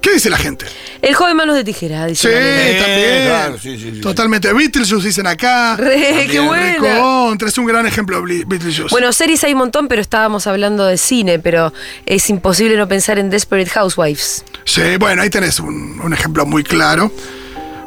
¿Qué 0.00 0.12
dice 0.14 0.30
la 0.30 0.38
gente? 0.38 0.66
El 1.02 1.14
joven 1.14 1.36
manos 1.36 1.56
de 1.56 1.64
tijera, 1.64 2.06
dice. 2.06 2.28
Sí, 2.28 2.78
también. 2.78 3.26
claro, 3.26 3.58
sí, 3.58 3.78
sí, 3.78 3.90
sí. 3.94 4.00
Totalmente. 4.00 4.52
Beetlejuice 4.52 5.06
dicen 5.06 5.26
acá. 5.26 5.76
Re, 5.76 6.26
qué. 6.30 6.40
Recontra, 6.40 7.48
es 7.48 7.58
un 7.58 7.66
gran 7.66 7.86
ejemplo 7.86 8.22
Beetlejuice. 8.22 8.88
Bueno, 8.90 9.12
series 9.12 9.44
hay 9.44 9.52
un 9.52 9.58
montón, 9.58 9.88
pero 9.88 10.00
estábamos 10.00 10.46
hablando 10.46 10.86
de 10.86 10.96
cine, 10.96 11.38
pero 11.38 11.72
es 12.06 12.30
imposible 12.30 12.76
no 12.76 12.88
pensar 12.88 13.18
en 13.18 13.28
Desperate 13.30 13.70
Housewives. 13.70 14.44
Sí, 14.64 14.96
bueno, 14.98 15.22
ahí 15.22 15.30
tenés 15.30 15.60
un, 15.60 16.00
un 16.00 16.12
ejemplo 16.12 16.46
muy 16.46 16.64
claro. 16.64 17.12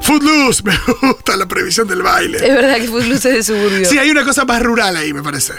Footloose, 0.01 0.63
me 0.65 0.77
gusta 1.01 1.35
la 1.37 1.47
previsión 1.47 1.87
del 1.87 2.03
baile. 2.03 2.37
Es 2.37 2.53
verdad 2.53 2.75
que 2.75 2.87
Footloose 2.87 3.29
es 3.29 3.47
de 3.47 3.53
suburbio. 3.53 3.85
Sí, 3.85 3.97
hay 3.97 4.09
una 4.11 4.23
cosa 4.23 4.45
más 4.45 4.61
rural 4.61 4.95
ahí, 4.97 5.13
me 5.13 5.23
parece. 5.23 5.53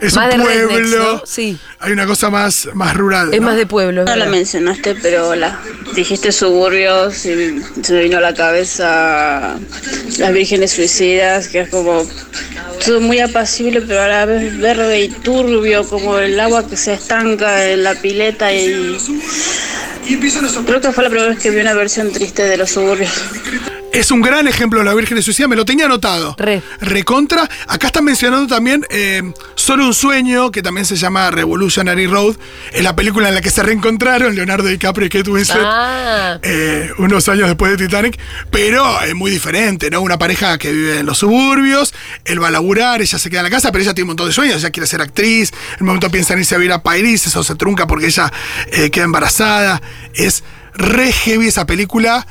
Es 0.00 0.14
Más 0.16 0.30
de 0.30 0.40
un 0.40 0.46
rednecks, 0.46 0.70
pueblo. 0.70 1.12
¿no? 1.14 1.22
Sí. 1.26 1.58
Hay 1.78 1.92
una 1.92 2.06
cosa 2.06 2.30
más, 2.30 2.68
más 2.72 2.96
rural. 2.96 3.34
Es 3.34 3.40
¿no? 3.40 3.46
más 3.46 3.56
de 3.56 3.66
pueblo. 3.66 4.04
No 4.04 4.16
la 4.16 4.26
mencionaste, 4.26 4.94
pero 4.94 5.34
la 5.34 5.60
dijiste 5.94 6.32
suburbios 6.32 7.26
y 7.26 7.60
se 7.82 7.92
me 7.92 8.02
vino 8.04 8.18
a 8.18 8.20
la 8.20 8.34
cabeza 8.34 9.58
las 10.18 10.32
vírgenes 10.32 10.72
suicidas, 10.72 11.48
que 11.48 11.60
es 11.60 11.68
como 11.68 12.06
todo 12.84 13.00
muy 13.00 13.18
apacible, 13.20 13.82
pero 13.82 14.00
a 14.02 14.08
la 14.08 14.24
vez 14.24 14.58
verde 14.58 15.02
y 15.02 15.08
turbio, 15.08 15.86
como 15.86 16.18
el 16.18 16.38
agua 16.40 16.66
que 16.66 16.76
se 16.76 16.94
estanca 16.94 17.68
en 17.68 17.82
la 17.82 17.94
pileta 17.94 18.52
y 18.52 18.96
creo 20.66 20.80
que 20.80 20.92
fue 20.92 21.04
la 21.04 21.10
primera 21.10 21.28
vez 21.30 21.38
que 21.38 21.50
vi 21.50 21.60
una 21.60 21.74
versión 21.74 22.10
triste 22.10 22.42
de 22.42 22.56
los 22.56 22.70
suburbios. 22.70 23.12
Es 23.92 24.10
un 24.12 24.20
gran 24.20 24.46
ejemplo 24.46 24.78
de 24.78 24.84
la 24.84 24.94
Virgen 24.94 25.16
de 25.16 25.22
Suicida, 25.22 25.48
me 25.48 25.56
lo 25.56 25.64
tenía 25.64 25.86
anotado. 25.86 26.36
Re. 26.38 26.62
Recontra. 26.80 27.48
Acá 27.66 27.88
están 27.88 28.04
mencionando 28.04 28.46
también 28.46 28.86
eh, 28.88 29.22
Solo 29.56 29.86
un 29.86 29.94
sueño, 29.94 30.50
que 30.50 30.62
también 30.62 30.86
se 30.86 30.96
llama 30.96 31.30
Revolutionary 31.30 32.06
Road. 32.06 32.36
Es 32.72 32.82
la 32.82 32.96
película 32.96 33.28
en 33.28 33.34
la 33.34 33.40
que 33.40 33.50
se 33.50 33.62
reencontraron 33.62 34.34
Leonardo 34.34 34.68
DiCaprio 34.68 35.06
y 35.06 35.10
Kate 35.10 35.30
Winslet. 35.30 35.62
Ah, 35.64 36.38
eh, 36.42 36.90
unos 36.98 37.28
años 37.28 37.48
después 37.48 37.76
de 37.76 37.86
Titanic, 37.86 38.18
pero 38.50 39.02
es 39.02 39.14
muy 39.14 39.30
diferente, 39.30 39.90
¿no? 39.90 40.00
Una 40.00 40.18
pareja 40.18 40.56
que 40.56 40.72
vive 40.72 40.98
en 41.00 41.06
los 41.06 41.18
suburbios, 41.18 41.92
él 42.24 42.42
va 42.42 42.48
a 42.48 42.50
laburar, 42.50 43.02
ella 43.02 43.18
se 43.18 43.28
queda 43.28 43.40
en 43.40 43.44
la 43.44 43.50
casa, 43.50 43.70
pero 43.70 43.82
ella 43.82 43.94
tiene 43.94 44.04
un 44.04 44.08
montón 44.08 44.28
de 44.28 44.32
sueños, 44.32 44.56
ella 44.56 44.70
quiere 44.70 44.86
ser 44.86 45.02
actriz, 45.02 45.52
en 45.74 45.82
un 45.82 45.86
momento 45.88 46.10
piensa 46.10 46.32
en 46.32 46.40
irse 46.40 46.54
a 46.54 46.58
vivir 46.58 46.72
a 46.72 46.82
París, 46.82 47.26
eso 47.26 47.44
se 47.44 47.54
trunca 47.54 47.86
porque 47.86 48.06
ella 48.06 48.32
eh, 48.72 48.90
queda 48.90 49.04
embarazada, 49.04 49.82
es 50.14 50.42
re 50.74 51.12
heavy 51.12 51.48
esa 51.48 51.66
película. 51.66 52.26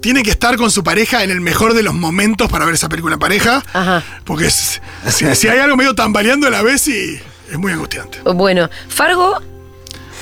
Tiene 0.00 0.22
que 0.22 0.30
estar 0.30 0.56
con 0.56 0.70
su 0.70 0.82
pareja 0.82 1.24
en 1.24 1.30
el 1.30 1.40
mejor 1.40 1.74
de 1.74 1.82
los 1.82 1.94
momentos 1.94 2.50
para 2.50 2.64
ver 2.64 2.74
esa 2.74 2.88
película 2.88 3.14
en 3.14 3.20
pareja. 3.20 3.62
Ajá. 3.72 4.02
Porque 4.24 4.46
es- 4.46 4.80
si, 5.08 5.34
si 5.34 5.48
hay 5.48 5.58
algo 5.58 5.76
medio 5.76 5.94
tambaleando 5.94 6.46
a 6.46 6.50
la 6.50 6.62
vez, 6.62 6.88
y 6.88 7.20
es 7.50 7.58
muy 7.58 7.72
angustiante. 7.72 8.18
bueno. 8.34 8.70
Fargo 8.88 9.38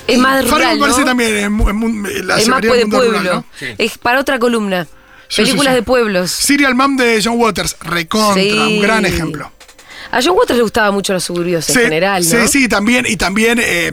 es 0.07 0.19
más 0.19 0.43
Fargo 0.47 0.57
rural, 0.57 0.75
me 0.77 0.81
parece 0.81 1.01
¿no? 1.01 1.07
también 1.07 1.37
es, 1.37 2.17
es 2.19 2.25
la 2.25 2.37
más 2.37 2.63
de 2.63 2.87
pueblo. 2.87 3.03
rural, 3.19 3.25
¿no? 3.25 3.45
Es 3.79 3.99
para 3.99 4.21
otra 4.21 4.39
columna. 4.39 4.87
Sí, 5.29 5.43
Películas 5.43 5.73
sí, 5.73 5.77
de 5.77 5.83
pueblos. 5.83 6.31
Serial 6.31 6.75
Mom 6.75 6.97
de 6.97 7.21
John 7.23 7.35
Waters, 7.39 7.77
recontra, 7.81 8.43
un 8.67 8.81
gran 8.81 9.05
ejemplo. 9.05 9.53
A 10.11 10.21
John 10.23 10.35
Waters 10.39 10.57
le 10.57 10.63
gustaba 10.63 10.91
mucho 10.91 11.13
los 11.13 11.23
suburbios 11.23 11.69
en 11.69 11.75
general, 11.77 12.25
¿no? 12.25 12.31
sí, 12.31 12.49
sí, 12.49 12.69
también, 12.69 13.05
y 13.07 13.17
también 13.19 13.59
eh, 13.63 13.93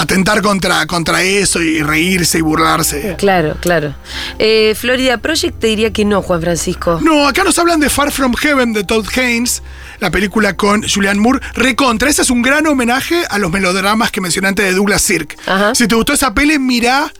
atentar 0.00 0.40
contra, 0.40 0.86
contra 0.86 1.22
eso 1.22 1.60
y 1.60 1.82
reírse 1.82 2.38
y 2.38 2.40
burlarse. 2.40 3.16
Claro, 3.18 3.56
claro. 3.60 3.94
Eh, 4.38 4.74
Florida 4.74 5.18
Project 5.18 5.58
te 5.58 5.66
diría 5.66 5.92
que 5.92 6.06
no, 6.06 6.22
Juan 6.22 6.40
Francisco. 6.40 6.98
No, 7.02 7.28
acá 7.28 7.44
nos 7.44 7.58
hablan 7.58 7.80
de 7.80 7.90
Far 7.90 8.10
From 8.10 8.34
Heaven 8.34 8.72
de 8.72 8.84
Todd 8.84 9.06
Haynes, 9.14 9.62
la 9.98 10.10
película 10.10 10.56
con 10.56 10.82
Julianne 10.88 11.20
Moore. 11.20 11.40
Recontra, 11.52 12.08
ese 12.08 12.22
es 12.22 12.30
un 12.30 12.40
gran 12.40 12.66
homenaje 12.66 13.24
a 13.28 13.38
los 13.38 13.50
melodramas 13.50 14.10
que 14.10 14.22
mencioné 14.22 14.48
antes 14.48 14.64
de 14.64 14.72
Douglas 14.72 15.02
Sirk. 15.02 15.36
Ajá. 15.46 15.74
Si 15.74 15.86
te 15.86 15.94
gustó 15.94 16.14
esa 16.14 16.32
peli, 16.32 16.58
mirá 16.58 17.12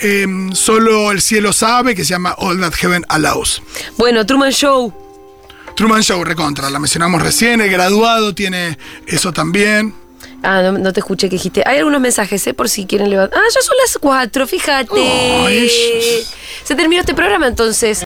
eh, 0.00 0.26
Solo 0.54 1.12
el 1.12 1.20
cielo 1.22 1.52
sabe, 1.52 1.94
que 1.94 2.02
se 2.02 2.10
llama 2.10 2.34
All 2.38 2.60
That 2.60 2.74
Heaven 2.74 3.04
Allows. 3.08 3.62
Bueno, 3.96 4.26
Truman 4.26 4.50
Show. 4.50 4.92
Truman 5.76 6.02
Show, 6.02 6.24
recontra, 6.24 6.68
la 6.68 6.80
mencionamos 6.80 7.22
recién, 7.22 7.60
el 7.60 7.70
graduado 7.70 8.34
tiene 8.34 8.76
eso 9.06 9.32
también. 9.32 10.03
Ah, 10.44 10.62
no, 10.62 10.72
no 10.72 10.92
te 10.92 11.00
escuché 11.00 11.28
que 11.28 11.36
dijiste. 11.36 11.62
Hay 11.66 11.78
algunos 11.78 12.00
mensajes, 12.00 12.46
¿eh? 12.46 12.54
Por 12.54 12.68
si 12.68 12.86
quieren 12.86 13.10
levantar. 13.10 13.38
Ah, 13.38 13.46
ya 13.54 13.62
son 13.62 13.76
las 13.78 13.98
cuatro, 13.98 14.46
fíjate. 14.46 14.94
Se 16.64 16.74
terminó 16.74 17.00
este 17.00 17.14
programa 17.14 17.46
entonces. 17.46 18.02